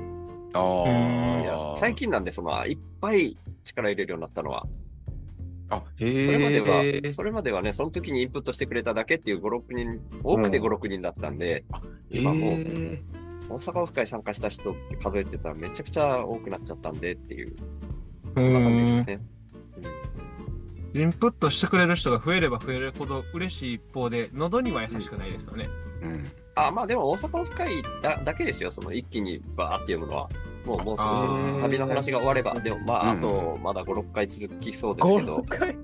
[0.53, 1.77] あいやあ。
[1.79, 4.67] 最近なんで、その、いっぱい力入れるようになったのは。
[5.71, 7.13] あ、それまでへは、え。
[7.13, 11.65] それまではね、その時にインプットしてくれただけっていう5、6人、多くて5、うん6人だったんで、
[12.11, 13.03] へ今もうえ。
[13.49, 17.55] 大阪オフ会参加した人って数えてたらめちゃくちゃ多くなっちゃったんでっていう、
[18.37, 19.21] うそんな感じですね。
[20.93, 25.69] インプットしてくれる人が増えれば増えるほど嬉しい一方で、喉には優しくないですよね。
[26.03, 26.31] うん。
[26.57, 30.29] あ、まあでも大阪オフ会だだけですよ、その一気にバーって読むのは。
[30.65, 35.77] もう、もうすあーぐ旅の話が終われば、でもまあ、うんあと、まだ5、6回続きそうですけど5、回？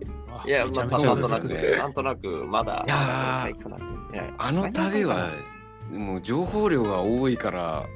[0.47, 3.77] いや、まあ、なんとなく、なんとなく、まだ、いやー5回かな。
[3.77, 5.31] いやあの旅は、
[5.91, 7.87] もう情報量が多いから、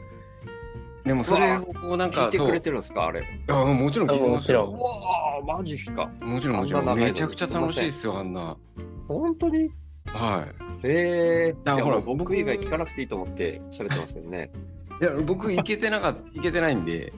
[1.05, 2.61] でもそれをこうなんか、聞いてくれ。
[2.61, 3.23] てるんですか、あれ。
[3.49, 4.69] あもちろん聞いてますよ。
[4.69, 6.07] うわー、マジっすか。
[6.21, 6.99] もちろんもちろん。
[6.99, 8.57] めちゃくちゃ楽しいですよ、あんな。
[9.09, 9.71] 本当に？
[10.07, 10.87] はい。
[10.87, 11.64] ええー。
[11.64, 14.51] だから僕以外聞かなくていいと思って喋ってますけどね。
[15.01, 17.13] いや、僕、行けてなかった、 行けてないんで、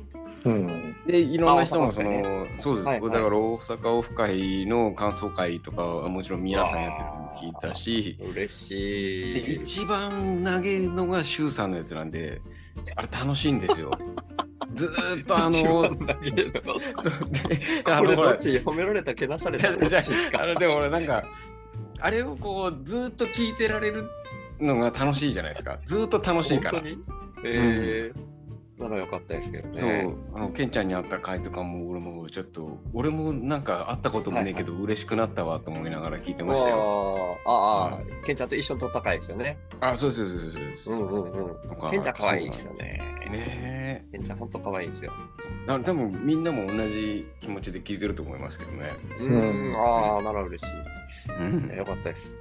[0.44, 0.96] うん。
[1.06, 3.10] で、いろんな人もあその、そうです、はいはい。
[3.10, 8.68] だから大阪オフ会の感想会とかはもちろん皆さんやってるの聞いたし、嬉し
[9.44, 9.54] でい。
[9.62, 12.40] 一番投げるのが周さんのやつなんで、
[12.96, 13.90] あれ楽しいんですよ。
[14.74, 15.96] ずーっとあの、こ
[18.06, 18.50] れどっち？
[18.58, 20.46] 褒められたけなされたどっちですか？
[20.54, 21.24] でも俺なんか、
[22.00, 24.08] あれをこう、ずーっと聞いてられる
[24.62, 25.78] のが楽しいじゃないですか。
[25.84, 26.80] ずーっと楽しいから。
[26.80, 27.04] 本当に？
[27.44, 28.32] ええー。
[28.78, 30.12] ならよかったですけどそうね。
[30.34, 37.38] あのケンちゃんに会った回とかも俺もちょっと俺もなんか会ったこともねえけど嬉しくなったわと思いながら聞いてましたよ。
[37.46, 39.56] あーあー、はケンちゃんと一緒に撮った回ですよね。
[39.80, 41.90] あそうそうそうそうそううんうんうん。
[41.90, 43.00] ケンちゃん可愛いですよね。
[43.30, 45.12] ねケンちゃんほんと可愛いですよ。
[45.68, 45.70] え。
[45.70, 48.90] あ多分みんなも同じ気持ちで聞いてると思いますけどね。
[49.20, 50.74] うん、うんああ、なら嬉しい。
[51.38, 52.34] うんよかったです。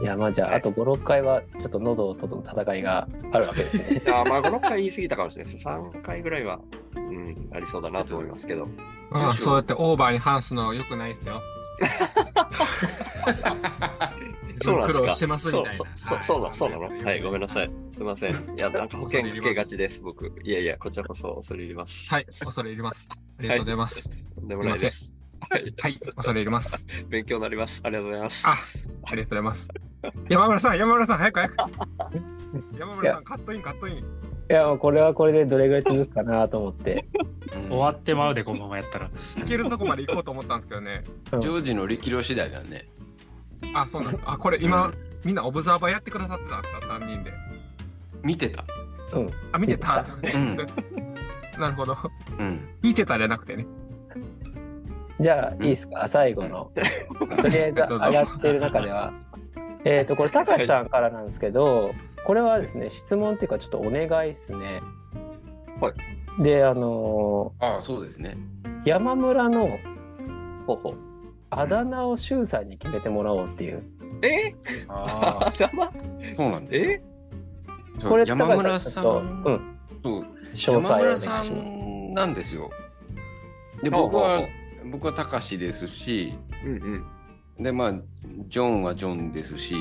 [0.00, 4.00] いや、まあじゃあ、あと5、6回はちょっと喉との戦いがあるわけですね。
[4.04, 5.66] いや、まあ、5、6回言い過ぎたかもしれないです。
[5.66, 6.60] 3回ぐらいは、
[6.96, 8.68] うん、ありそうだなと思いますけど。
[9.12, 11.42] ああそうやってオーバーに話すの良くないですよ。
[14.62, 15.72] そうなんですか苦労してますみたいな。
[15.72, 17.70] そうそうそうそうそうなのはい、ごめんなさい。
[17.94, 18.34] すいません。
[18.56, 20.32] いや、 なんか保険かけがちです、僕。
[20.42, 22.12] いやいや、こちらこそ恐れ入ります。
[22.12, 23.06] はい、恐れ入ります。
[23.38, 24.10] ありがとうございます。
[24.34, 25.19] とんでもないです。
[25.48, 26.86] はい、はい、恐れ入ります。
[27.08, 27.80] 勉強になります。
[27.82, 28.46] ありがとうございます。
[28.46, 28.60] あ、あり
[29.00, 29.68] がとうございます。
[30.28, 31.56] 山村さん、山村さん、早く早く。
[32.78, 33.96] 山村さん、カットイン、カットイン。
[33.98, 34.02] い
[34.48, 37.06] や、もうこれはこれでどれぐらい続くかなと思って。
[37.68, 39.10] 終わってまうで、このままやったら。
[39.38, 41.04] いけるとこまで行こうと思ったんですけどね。
[41.32, 42.86] うんジョージの力量次第だね。
[43.74, 44.24] あ、そうなんです。
[44.26, 44.92] あ、これ今、
[45.24, 47.32] みんなオブザーバーやってくださってたんですか、3人で。
[48.22, 48.64] 見てた。
[49.52, 50.04] あ、見てた。
[50.34, 50.56] うん
[51.60, 51.96] なるほど。
[52.38, 52.60] うん。
[52.82, 53.66] 見てたじゃなくてね。
[55.20, 56.70] じゃあ、いいですか、最後の。
[57.42, 59.12] とりあえず上がってる中では。
[59.84, 61.92] えっと、これ、高橋さんからなんですけど、
[62.24, 64.82] これはですね、質問っていうか、ちょっとお願いですね。
[65.80, 65.92] は
[66.38, 68.36] で、あのああそうですね。
[68.64, 69.78] ー山村の
[70.66, 70.94] ほうほう。
[71.50, 73.82] あだ名を周さんに決めてもらおうっていう。
[74.22, 74.54] え？
[74.88, 75.90] あ頭
[76.36, 77.02] そうなんで
[78.00, 79.04] すこれ、山村さん。
[79.04, 79.08] う
[79.50, 81.16] ん、そう詳細山村。
[81.16, 82.70] さんなんですよ。
[83.82, 84.48] でほうほうほ僕はう
[84.84, 87.04] 僕は高志ですし、うん
[87.58, 87.62] うん。
[87.62, 87.94] で、まあ、
[88.48, 89.74] ジョンはジョンですし、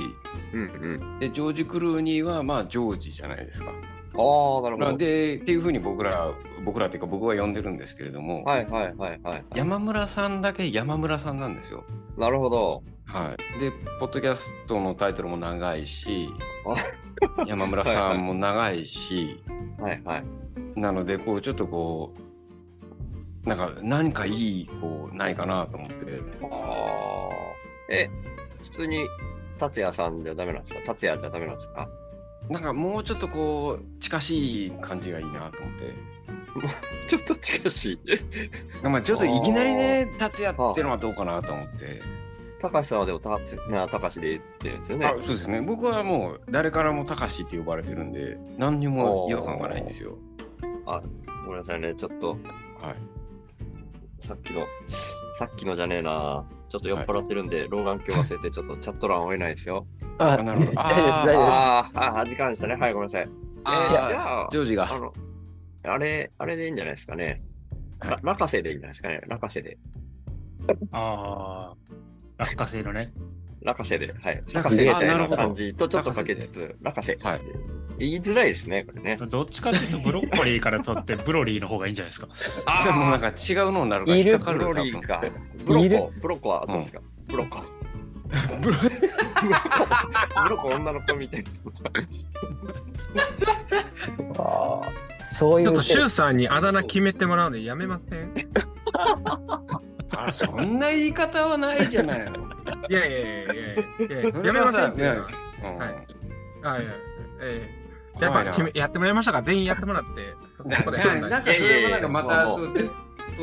[0.54, 1.20] うんうん。
[1.20, 3.70] で、ジョージ・クルーニーは、まあ、ジョージじゃないですか。
[3.70, 4.98] ああ、なるほど。
[4.98, 6.34] で、っていうふうに僕ら、
[6.66, 9.46] 僕らっていうか僕は呼んでるんですけれども、はいはいはいはい。
[9.56, 11.84] 山村さんだけ山村さんなんですよ。
[12.18, 12.84] なるほど。
[13.06, 13.60] はい。
[13.60, 16.30] で、ポッドキャストのタイトルも長いし、
[17.48, 19.42] 山村さんも長いし、
[19.80, 20.24] はいはい。
[20.76, 22.22] なので、こう、ちょっとこう、
[23.46, 25.96] なんか、何かいい、こう、ないかなと思って。
[26.44, 27.90] ああ。
[27.90, 28.10] え、
[28.62, 29.06] 普通に
[29.58, 30.82] 達也さんじゃダメなんですか？
[30.86, 31.90] 達也じゃダメなんですか？
[32.50, 35.94] なんか、もうちょっとこう、近しい感じがいいなと思って。
[37.08, 38.00] ちょっと近しい。
[38.84, 42.02] まあ、ちょっといきなりね、達也っていうのはどうかなと思って。
[42.60, 45.12] 高橋さんはでもたな高橋で言ってるんですよねあ。
[45.12, 45.62] そうですね。
[45.62, 50.18] 僕はもう、誰からも高しって呼ばれてるんで、何にも違和感がないんですよ。
[51.46, 51.94] ごめんなさいね。
[51.96, 52.32] ちょっと
[52.82, 52.96] はい。
[54.20, 54.66] さっきの、
[55.34, 56.46] さっきのじゃねえな。
[56.70, 59.88] ちょっと酔っ払ってるんで、老眼鏡忘れて、ちょっとチャット欄追えないですよ。
[60.20, 61.56] あ、あなるほど 大丈夫です、大丈夫です。
[61.56, 62.76] あーあー、時間でしたね。
[62.76, 63.24] はい、ごめんなさい。
[63.24, 64.94] えー、じあゃああ、ジョージが。
[64.94, 65.14] あの、
[65.84, 67.42] あれ、あれでいいんじゃないですかね。
[68.00, 69.22] はいら落花生でいいんじゃないですかね。
[69.28, 69.78] 落花生で。
[70.92, 71.76] ああ、
[72.38, 73.12] 落花生のね。
[73.62, 74.14] 落花生で。
[74.22, 74.42] はい。
[74.54, 77.18] 落落花花生みたいな感じとちょっとかけつつ、落花生。
[77.22, 77.42] はい。
[78.00, 79.18] 言いづらいですね、これね。
[79.30, 82.30] どっちかっていうと、ブロッコリーから取ってブロリーの方がいいんじゃないですか。
[82.82, 85.22] それもなんか違うのになるから引っかかるよブロリーか。
[85.66, 87.60] ブロコ、ブロコはどうですか、ブロコ。
[88.62, 88.84] ブロコ、
[90.44, 91.50] ブロコ女の子みたいな。
[94.38, 94.90] あー
[95.22, 98.32] そういうちょっと、シュウさんにあだ名決めてもらうのやめません？
[100.12, 102.50] あそんな言い方はないじゃないの。
[102.90, 105.30] いやいやいやいやい やめませんっていうのは。
[105.30, 105.34] い
[106.64, 106.92] あいや
[107.42, 107.70] え
[108.20, 109.38] えやっぱ決めやってもらいましたか？
[109.40, 110.36] ら、全員やってもらって。
[110.68, 111.28] なんかそれも
[111.90, 112.90] なんかまたそうでと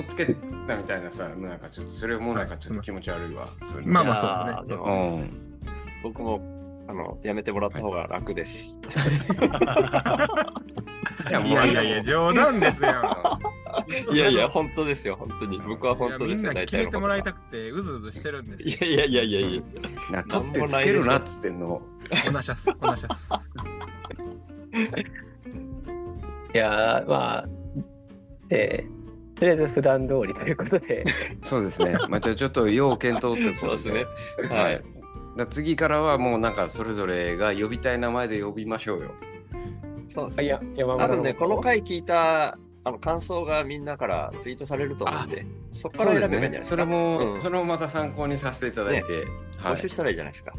[0.01, 0.27] っつけ
[0.67, 3.49] たみたいなさ、なんかちょっとそれもなんかちょっと気持ち悪いわ。
[3.85, 5.31] まあまあそうですねうも、ん。
[6.03, 6.56] 僕も、
[6.89, 8.69] あの、やめてもらった方が楽です。
[11.29, 12.91] いやいやいやいや、冗談ですよ。
[14.13, 15.61] いやいや、本当ですよ、本当に。
[15.67, 19.63] 僕は本当ですよ、いやみんな大決めてもらいたくくて、うずうずしてるんですいやいやいやいやいや。
[20.13, 21.83] な取ってつけるなっつってんの。
[22.29, 23.35] おなしゃす、おなしゃす。
[26.55, 27.49] いやーまあ、
[28.51, 28.97] えー
[29.37, 31.05] とりあえず普段通りということで、
[31.43, 31.95] そうですね。
[32.09, 34.07] またちょっと要検討ということそうです
[34.49, 34.49] ね。
[34.49, 34.96] ははいい。。
[35.37, 39.11] だ次からはもうなんかそれぞれが呼びたい名前で呼びましょうよ。
[40.09, 41.19] そうですあいやね。
[41.19, 46.63] ね、この回聞いたあの感想がみんなからツイートされると思うんで、そこから選べばいいんじゃないで。
[46.63, 46.77] すか。
[46.77, 49.13] ねそれも、うんそれもまた参考にさせていただいて。
[49.59, 49.89] はい募集。
[49.89, 50.53] したらいいじゃないですか。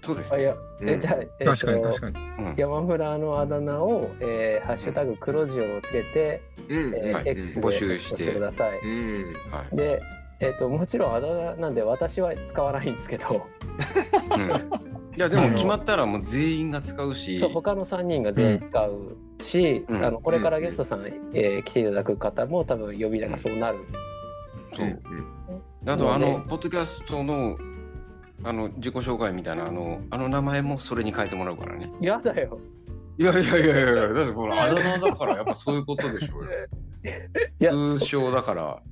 [0.00, 0.38] そうですね。
[0.38, 2.46] あいや、えうんじゃあ、えー確かにと確かに。
[2.46, 6.94] うん山村のあだ名を、えーハッシュタグ黒字をつけて、うん。
[6.94, 8.78] えーはい X で募集して押してください。
[8.78, 9.34] うん。
[9.50, 9.76] はい。
[9.76, 10.00] で、
[10.42, 13.46] えっ、と、もちろんあだ名なんで私は使わないんですけど、
[14.36, 17.38] うんいやでも決まったらもう全員が使うし。
[17.38, 23.78] そう、他の3人が全員使うし、うんあのこれからゲストさん、えー来ていただく方も多分呼び名がそうなる。
[24.74, 27.58] そううんあとあの、ねポッドキャストの
[28.42, 31.92] あの自己紹介みたいなあのあの名前もそれに変えてもらうからね。
[32.00, 32.58] やだよ。
[33.18, 37.70] いやいやいやいやだってこれあだ名だからやっぱそういうことでしょうよ。
[37.98, 38.82] 通称だから。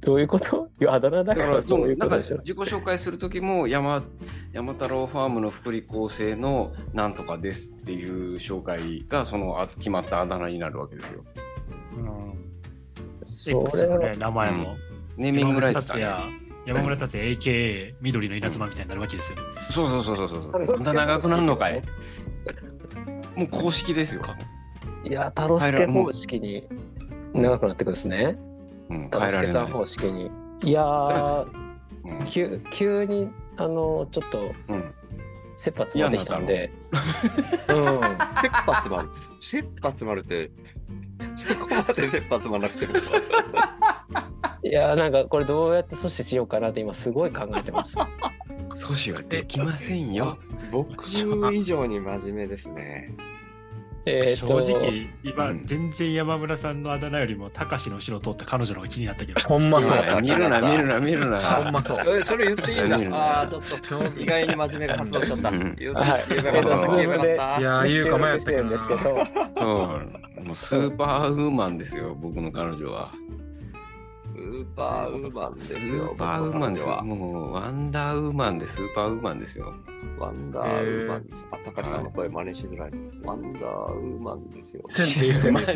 [0.00, 0.68] どういうこと？
[0.80, 2.38] いや、あだ名だかららそういうなんかことでしょ。
[2.38, 4.02] 自己紹介する時も山
[4.52, 11.24] 山太郎ファームの福利厚生のなんとかですっていう紹介がそのあ決まったあだ名になるわけですよ。
[11.96, 12.34] うん。
[13.24, 14.76] それはのね、名前も。
[15.16, 16.06] ネーミングライツだね。
[16.66, 19.42] 山村達也、AKA 緑の稲妻みたいになるわけですよね。
[19.70, 20.66] そうそうそうそうそう。
[20.66, 21.82] こんな長くなるのかい？
[23.34, 24.22] もう公式ですよ。
[25.04, 26.66] いや、太郎介方式に
[27.34, 28.38] 長くなってくるんですね。
[28.90, 29.66] うん、変えられない。
[29.70, 30.30] 方式に。
[30.62, 31.46] いやー、
[32.04, 34.94] うん急急に、あの、ちょっと、うん
[35.56, 36.72] 切羽詰まってきたんで。
[36.92, 37.00] うん。
[37.02, 39.08] 切羽詰まる。
[39.40, 40.50] 切羽詰まるって、
[41.36, 42.94] そこまで切羽詰まらなくても。
[44.62, 47.96] いやーなんかこれどうやって阻止しようかなって今すごい考えてます。
[48.72, 50.38] 阻止はできませんよ。
[50.70, 51.04] 僕
[51.52, 53.14] 以上に真面目ですね。
[54.06, 59.40] えー正と直、今、うん全然山村さんのあだ名よりも、高志の後ろを通った彼女の方が気になったけど。
[59.40, 60.22] ほんまそう。
[60.22, 61.70] 見るな、見るな、見るほんな。
[61.72, 61.98] まそう。
[62.18, 65.48] え、それ言っていいんだああ、ちょっと意外に真面目が発動しちゃった。
[65.50, 67.60] うん言うてはい言えばよかった、先言えばよかった。
[67.60, 69.00] いやー、言うか迷ったけどな ですけど、
[69.56, 70.00] そ
[70.40, 70.44] う。
[70.44, 73.12] もうスーパーウーマンですよ、僕の彼女は。
[74.50, 75.78] スーパーウーマンですよ。
[75.80, 77.02] スーパーウーマンですよ。
[77.04, 79.72] もう、ワンダーウーマンでスーパーウーマンですよ。
[80.18, 81.46] ワンダーウーマンです。
[81.52, 82.90] あ、高橋さんの声真似しづらい。
[83.22, 84.82] ワンダーウーマンですよ。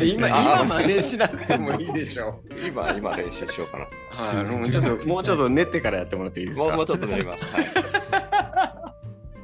[0.03, 3.87] 今、あ今真似しなくてもいいでしょ今、今練習しようかな。
[4.09, 6.65] はい、もうちょっと、 もうちょっと練ってからやってもらっていいですか？
[6.65, 7.45] もうもうちょっとなります。
[7.45, 7.65] はい。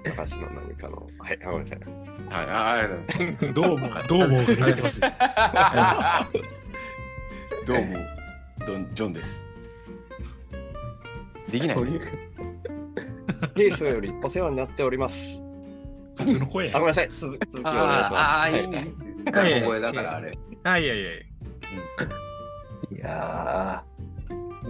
[0.04, 1.08] 高橋の何かの。
[1.20, 1.80] はい、あごめんなさい。
[2.30, 3.54] はい、あありがとうございます。
[3.54, 4.36] どうも、どうも。
[7.64, 7.96] どうも、
[8.66, 9.46] ドンジョンです。
[11.50, 11.78] できない。
[11.78, 12.02] そういう
[13.56, 15.42] ゲイソよりお世話になっております。
[16.18, 17.10] 普通の声あ、ごめんなさい。
[17.14, 18.16] 続続きお願いします。
[18.16, 19.16] あーあー、いいはいんです。
[19.26, 20.38] 覚えだから、あれ。
[20.64, 21.26] あ、いやいやい
[22.92, 23.91] いやー、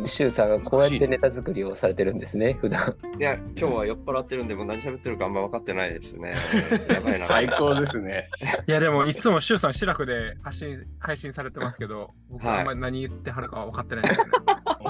[0.06, 2.96] シュウさんがこうやってネタ作りをされてるんですね、普段。
[3.20, 6.36] いや、今日は酔っ払ってるんで、もう何喋ってるかあんま分かってないですね。
[6.90, 7.26] やばいな。
[7.26, 8.30] 最高ですね。
[8.40, 8.52] や。
[8.52, 14.32] いや、でも、いつもシュウさん、シラフで発信配信されてますけど、僕はいあんまり何言ってはるか分かってないですね。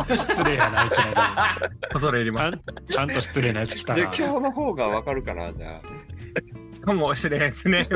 [0.09, 1.57] 失礼やな、いきな
[1.89, 2.63] 恐れ入ります。
[2.89, 4.11] ちゃんと失礼なやつ来たなじゃあ。
[4.17, 5.81] 今日の方が分かるかな、じゃ
[6.81, 7.87] かもしれないですね。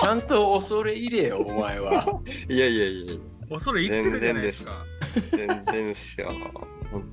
[0.00, 2.04] ちゃんと恐れ入れよ、お前は。
[2.08, 2.52] あ。
[2.52, 3.14] いやいやいや、
[3.48, 4.84] 恐れ入ってるじゃないですか。
[5.30, 6.30] 全然ですよ。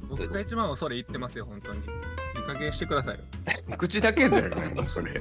[0.09, 1.79] 僕が一番恐れ入ってますよ、本当に。
[1.79, 1.85] いい
[2.45, 3.21] 加減してくださいよ。
[3.77, 5.11] 口だけだよね、もうそれ。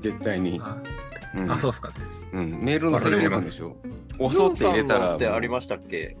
[0.00, 0.60] 絶対に。
[0.62, 0.76] あ、
[1.34, 1.92] うんあそうっすか。
[2.32, 3.76] うん、メールのセリフなんでしょ？
[4.18, 6.16] 恐って入れたらジョンさんのってありましたっけ？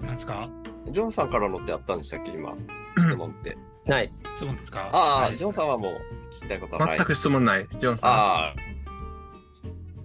[0.00, 0.48] なんですか？
[0.86, 2.54] ジョンさんからのってあったんでしたっけ、今？
[2.98, 3.56] 質問って。
[3.84, 4.22] ナイス。
[4.36, 4.90] そうですか？
[4.92, 6.00] ああ、はいジョンさんはもう
[6.34, 6.98] 聞きたいことはない。
[6.98, 8.10] 全く質問ない、ジョンさん。
[8.10, 8.54] あ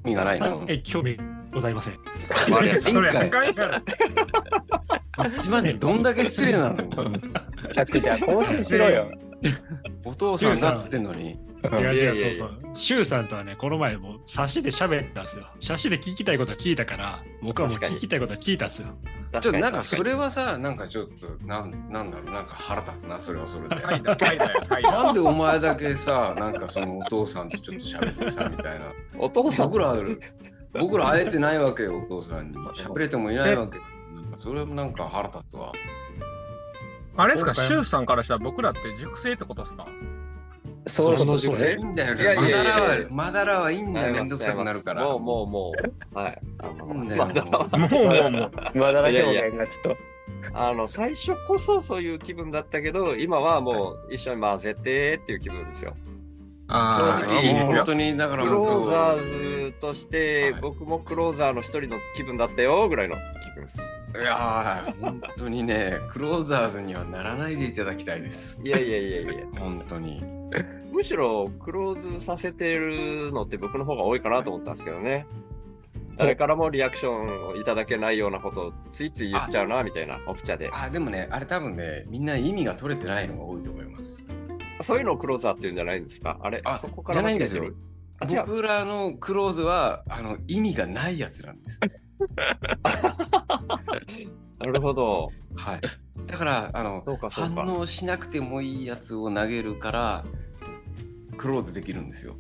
[0.03, 0.65] 意味がないの。
[0.67, 1.17] え、興味
[1.53, 1.93] ございません。
[2.53, 3.81] あ、ありがとうそれ、前回あか んや
[5.29, 5.37] ろ。
[5.37, 6.75] 一番ね、どんだけ失礼なの？
[7.75, 9.11] 100じゃあ更新しろよ。
[10.05, 11.31] お父さんだっつってんのに。
[11.63, 12.57] いやいや、そうそう。
[12.73, 15.45] シュウさんとはね、この前もう差しで喋ったんですよ。
[15.59, 18.87] 差しで聞きたいことは聞いたから、僕はもう確かに聞きたいことは聞いたんですよ。
[19.41, 21.09] ちょっとなんかそれはさ、なんかちょっ
[21.39, 23.75] と、なんなんだろう、なんか腹立つな、それはそれで。
[23.75, 24.91] はいだ、はいだよ、はいだ。
[25.03, 28.85] なんでお前だけさ、なんかそのお父さんとちょっと喋ってさ、みたいな。
[29.19, 29.69] お父さん？
[29.69, 29.93] 僕ら、
[30.73, 32.57] 僕ら会えてないわけよ、お父さんに。
[32.75, 33.77] 喋れてもいないわけ。
[34.13, 35.71] なんかそれもなんか腹立つわ。
[37.17, 39.85] あれですか、シュウさんからしたら僕らって熟成ってことですか？
[40.87, 45.03] そうそのそう熟成いいんだよ、いやいやいやまだらは、まだらはいいんだよ、めんどくさくなるから。
[45.03, 45.73] もうもうも
[46.13, 46.17] う。
[46.17, 46.41] はい。
[46.59, 48.51] あの、うんだよまだもうもうもう。
[48.79, 49.97] まだら表現がちょっと。
[50.53, 55.95] あの、最初こそそういう気分だったけど、今はもう一緒に混ぜてっていう気分ですよ。
[56.73, 63.79] ああ、正直本当に、だからクローザーズとして、はい僕もクローザーの一人の気分だったよぐらいの気分です。
[64.19, 68.59] いやー、本当にね、クローザーズにはならないでいただきたいです。
[68.63, 69.31] いやいやいやいや。
[69.57, 70.23] 本当に。
[70.91, 75.25] むしろクローズさせてるのって僕の方が多いかなと思ったんですけどね。
[76.17, 80.69] 誰からもリアクションをいただけないようなことをついつい言っちゃうなみたいなオフチャで。
[80.73, 84.30] あ、でもね、あれ多分ね、みんな意味が取れてないのが多いと思います。
[84.83, 86.37] そういうのをクローザーって言うんじゃないんですか？
[86.41, 87.61] あれあそこかじゃら間違えてる？
[87.61, 87.77] ないんで
[88.29, 88.45] すよ。
[88.45, 91.79] 僕らのクローズはあの意味がないやつなんです。
[94.59, 95.31] なるほど。
[95.55, 95.81] はい。
[96.27, 100.23] だからあの反応しなくてもいいやつを投げるから
[101.37, 102.35] クローズできるんですよ。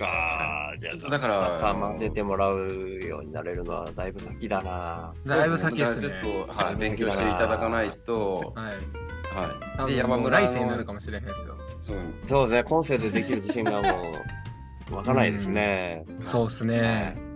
[0.00, 5.12] かじゃあ、だからまた混ぜてもらうようになれるのはだいぶ先だな。
[5.26, 6.02] だいぶ先ですね。
[6.02, 8.74] だからちょっと、はい、勉強していただかないと、はい。
[9.76, 9.92] はい。
[9.92, 11.56] で山村来世になるのかもしれへんですよ。
[11.82, 13.88] そうそうですね、今世でできる自信がも
[14.90, 16.04] う湧かないですね。
[16.24, 17.29] そうですね。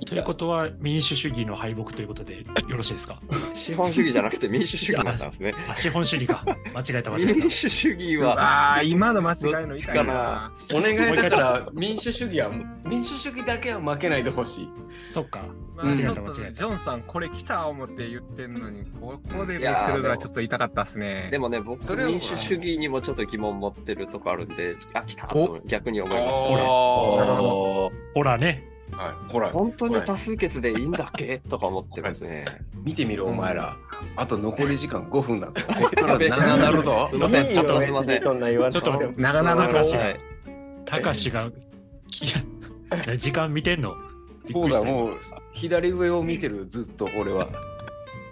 [0.00, 3.20] ということは、民主主義の敗北ということでよろしいですか？
[3.54, 5.54] 資本主義じゃなくて民主主義だったんですね。
[5.68, 6.44] あ資本主義か。
[6.74, 10.52] 間違えた、間違え民主主義は、ああ、今の間違いのどっち痛かな。
[10.72, 12.50] お願いだから民主主義は
[12.84, 14.66] 民主主義だけは負けないでほしい。
[15.08, 15.12] た。
[15.12, 15.40] そっか。
[15.76, 21.28] まあ、うんちょっと間違えたジョンさん、これ来た思って言ってんのに、ここで見せるのはちょっと痛かったですね。
[21.30, 26.38] でもね、僕、それを民主主義にもちょっと疑問持ってるとこあるんで、あ、来たと逆に思いました。
[26.40, 27.92] おなるほど。
[28.14, 28.64] ほらね。
[28.96, 31.38] はい、ほら、本当に多数決でいいんだっけ？
[31.48, 32.46] とか思ってますね。
[32.84, 33.76] 見てみろ、お前ら。
[34.16, 35.60] あと残り時間5分だぞ。
[35.68, 37.18] こっから長なるぞすい。
[37.18, 38.22] ません、ちょっとすいません。
[38.22, 40.20] そんな言わんちょっと待っ長々としはい
[40.84, 41.50] たかしが、
[42.10, 42.26] き
[43.08, 43.94] え 時間見てんの？
[44.52, 45.14] そうだ、もう
[45.52, 47.48] 左上を見てる、ずっと俺は。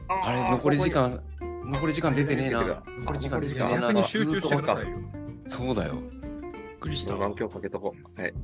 [0.09, 1.21] あれ、残り時間、
[1.67, 2.63] 残り時間出てねえな。
[3.01, 3.81] 残り時間出てねえな。
[3.81, 4.99] 逆に集中してくださいよ。
[5.47, 5.95] そうだよ。
[5.95, 7.35] びっくりした眼。
[7.35, 8.21] 鏡かけとこう。
[8.21, 8.35] はい。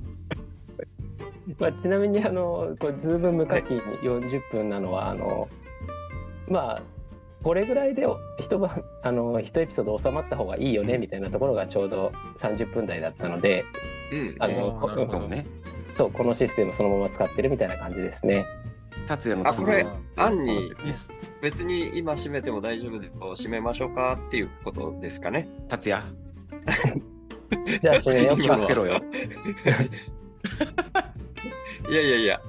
[1.59, 5.49] まあ、ちなみにあのこれズーム無課金40分なのは、あの
[6.49, 6.83] まあ
[7.43, 8.07] これぐらいで
[8.39, 13.65] 一晩あの一エピソード収まった方がいいよねみたいなところがちょうど30分台だったので
[14.13, 14.37] うん。
[14.39, 15.47] あのこあーなるほどそうね。
[15.93, 18.47] そうこのシステムそのまま使ってるみたいな感じですね。
[19.07, 20.73] 達也のあこれ案に
[21.41, 23.09] 別に今閉めても大丈夫で。
[23.09, 25.49] 閉めましょうかっていうことですかね。
[25.69, 26.05] 達也、
[27.81, 29.01] じゃあ締めようか気をつけろよ。
[31.91, 32.41] いやいやいや。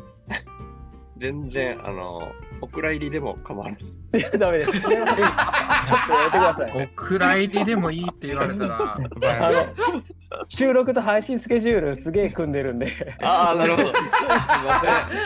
[1.18, 2.32] 全然、あの、
[2.62, 3.82] お蔵入りでも構わない。
[4.20, 4.72] いやダメです。
[4.82, 6.84] ちょっとやめてください。
[6.84, 10.02] お蔵入りでもいいって言われたら、あの
[10.48, 13.16] 収録と配信スケジュールすげえ組んでるんで。
[13.22, 13.88] ああ、なるほど。
[13.90, 14.04] すい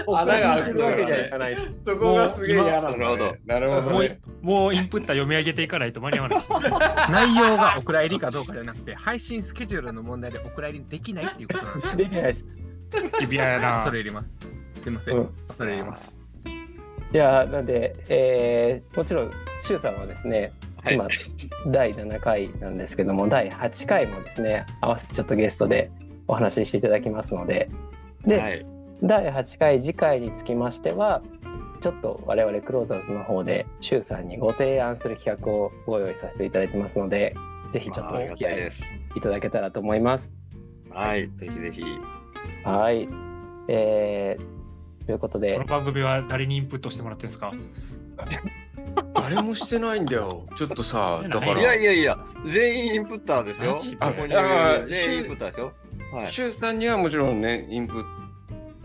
[0.07, 1.83] ま穴が開くるわけにはいかないです。
[1.85, 3.35] そこがすげえ嫌なるほど。
[3.45, 4.19] なるほど、もうね。
[4.41, 6.39] もうインプッター読み上げていかないと間に合わない。
[7.11, 12.64] 内容がお蔵入りかどうかじゃなくて、配信スケジュールの問題でお蔵入りできないっていうことなんで、できないです。
[13.19, 13.73] 日比谷やな。
[13.73, 14.29] 恐れ入ります。
[14.83, 16.19] すいません、うん恐れ入ります。
[17.13, 19.31] いや、なんで、えーもちろん、
[19.61, 20.51] シュウさんはですね、
[20.83, 21.07] はい今、
[21.67, 25.89] 第7回なんですけども、第8回もですね、合わせてちょっとゲストで
[26.27, 27.69] お話ししていただきますので、
[28.25, 28.65] で、はい。
[29.01, 31.21] 第8回次回につきましては、
[31.81, 37.35] ちょっと我々クローザーズの方で、シュウさんにご提案する企画をご用意させていただいてますので、
[37.71, 38.71] ぜひちょっとお付き合い。
[39.15, 40.33] いただけたらと思います。
[40.89, 41.29] はい。
[41.37, 41.83] ぜひぜひ。
[42.63, 43.07] はい。
[43.67, 44.55] えー
[45.05, 47.51] ということでこの、番組は誰にインプットしてもらってるんですか？
[49.13, 50.45] 誰もしてないんだよ。
[50.57, 51.59] ちょっとさ、 だから。
[51.59, 53.95] いやいやいや、全員インプッターですよマジ。
[53.97, 54.33] ここに
[54.89, 55.73] 全員インプッターですよ。
[56.11, 56.27] はい。
[56.31, 58.05] シュウさんにはもちろんね、インプッ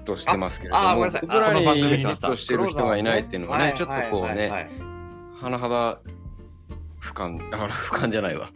[0.04, 5.98] トしてますけれども、ああごめんなさい僕らにあこの番インプットしてる人がいないっていうのはね、はいちょっとこうはいはいはね、い甚だ
[6.98, 8.50] 不感、あ不感じゃないわ。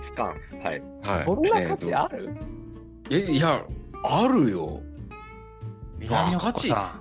[0.00, 0.22] 俯瞰。
[0.62, 0.82] はい。
[1.02, 1.22] はい。
[1.22, 2.63] そんな価値ある、えーと
[3.10, 3.64] え、いや、
[4.02, 4.80] あるよ。
[5.98, 7.00] 南岡さ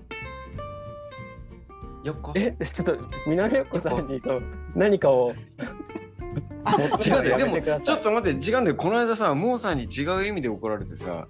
[2.04, 4.44] やっかえ、ちょっと南横さんにそう
[4.76, 5.34] 何かを
[6.66, 7.38] あ違うんだよ。
[7.38, 8.76] でもちょっと待って、違うんだよ。
[8.76, 11.28] この間さ、モーさんに違う意味で怒られてさ、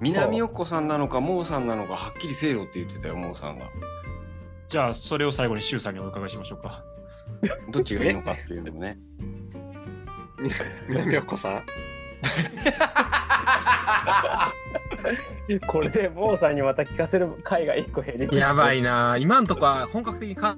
[0.00, 3.66] 南よっこさんなのか、モーさんなのか、はっきりせよって言ってたよ、モーさんが。
[3.66, 3.68] ん。
[4.68, 6.82] じゃあ、それを最後にシュウさんにお伺いしましょうか。
[7.70, 8.98] どっちがいいのかっていうのもね。
[10.88, 11.66] 南横さん？
[15.66, 19.16] これでモーさんにまた聞かせる回が1個減りやばいな。
[19.18, 20.56] 今んとこは本格的にか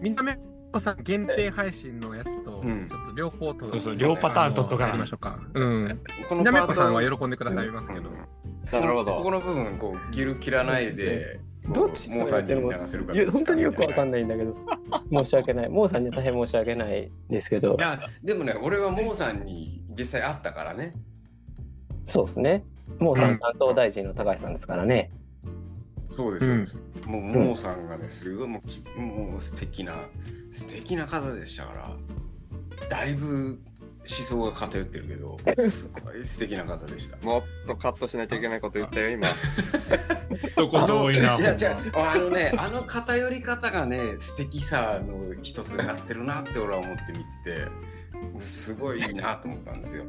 [0.00, 0.32] 南
[0.72, 2.86] 子さん限定配信のやつと、うん。
[2.88, 4.88] ちょっと両方と、そうそう両パターン取っとかな。
[4.88, 5.38] やりましょうか。
[5.54, 6.00] うん。
[6.28, 8.10] この南子さんは喜喜んでくださいますけど。
[8.80, 9.16] なるほど。
[9.16, 11.40] ここの部分、こう、切る切らないで、
[11.72, 14.24] どっちモーさんに流せるかいや本当によくわかんない。
[14.24, 14.54] んだけど。
[15.24, 15.68] 申し訳ない。
[15.68, 17.76] モーさんには大変申し訳ないですけど。
[17.78, 20.94] いや、でもね、俺はモーさんに実際会ったからね。
[22.04, 22.64] そうですね。
[22.98, 25.10] モーさうんん担当大臣の高橋さんですからね、
[26.10, 26.66] そうです、うん。
[27.10, 29.94] もう、モーさんがね、すごいもうき、もう素敵な、
[30.50, 33.58] 素敵な方でしたから、だいぶ
[34.06, 35.38] 思想が偏ってるけど、
[35.68, 37.16] すごい素敵な方でした。
[37.18, 39.28] もっとカットしないといけないこと言ったよ、今。
[40.56, 41.38] どこ遠いな。
[41.38, 50.04] いや、じゃあ、あのね、あの偏り方がね、素敵さの一つになってるなって俺は思って見てて、すごいいいなと思ったんですよ。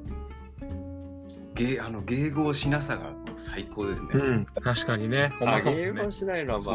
[1.55, 4.09] 芸あの迎合しなさが最高ですね。
[4.13, 5.33] うん、確かにね。
[5.39, 6.11] ほんあ、まそうですねゲーム。
[6.11, 6.71] しないのはま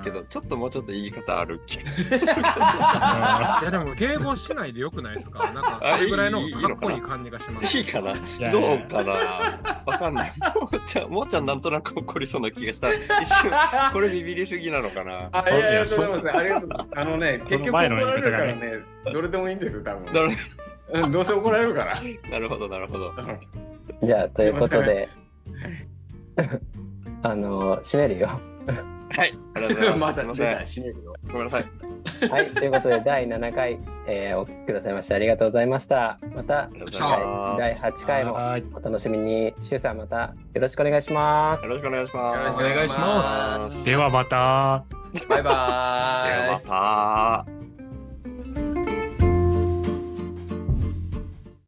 [0.00, 5.52] あ、けど、ちょっともうちょっと言い方ある気がいやでも迎合しないでよくないですか？
[5.52, 7.78] なんかそれぐらいのかっこいい感じがします。
[7.78, 8.14] いいかな
[8.50, 9.12] どうかな？
[9.86, 10.32] わかんない。
[10.60, 12.92] もうちゃん、もうちゃんなんとなく怒りそうな気がした。
[12.92, 13.50] 一瞬、
[13.92, 15.28] これビビりすぎなのかな？
[15.32, 16.36] あ、いやいや、そうです。
[16.36, 16.70] ありがとう。
[16.94, 20.12] あのね、 結局怒られるからねね、どれでもいいんですよ、多分。
[20.12, 20.36] なる
[20.94, 21.96] うんどうせ怒られるから。
[22.30, 23.12] なるほど、なるほど。
[24.02, 25.08] じゃあということで
[27.22, 28.40] あの締めるよ
[29.14, 30.24] はい、ありがとうございまます。
[30.24, 30.84] まだ出た、せん。
[30.84, 31.14] 締めるよ。
[31.30, 31.66] ごめんなさい。
[32.30, 36.68] はいということで第7回、えーお聞きくださいましてありがとうございましたまた。
[36.72, 42.38] 第8回もはいお楽しみにシュウさんまたよろしくお願いしますよろしくお願いします。
[42.38, 44.84] よろしくお願いしますではまた。
[45.28, 46.44] バイバーイ。
[46.46, 47.61] ではまた。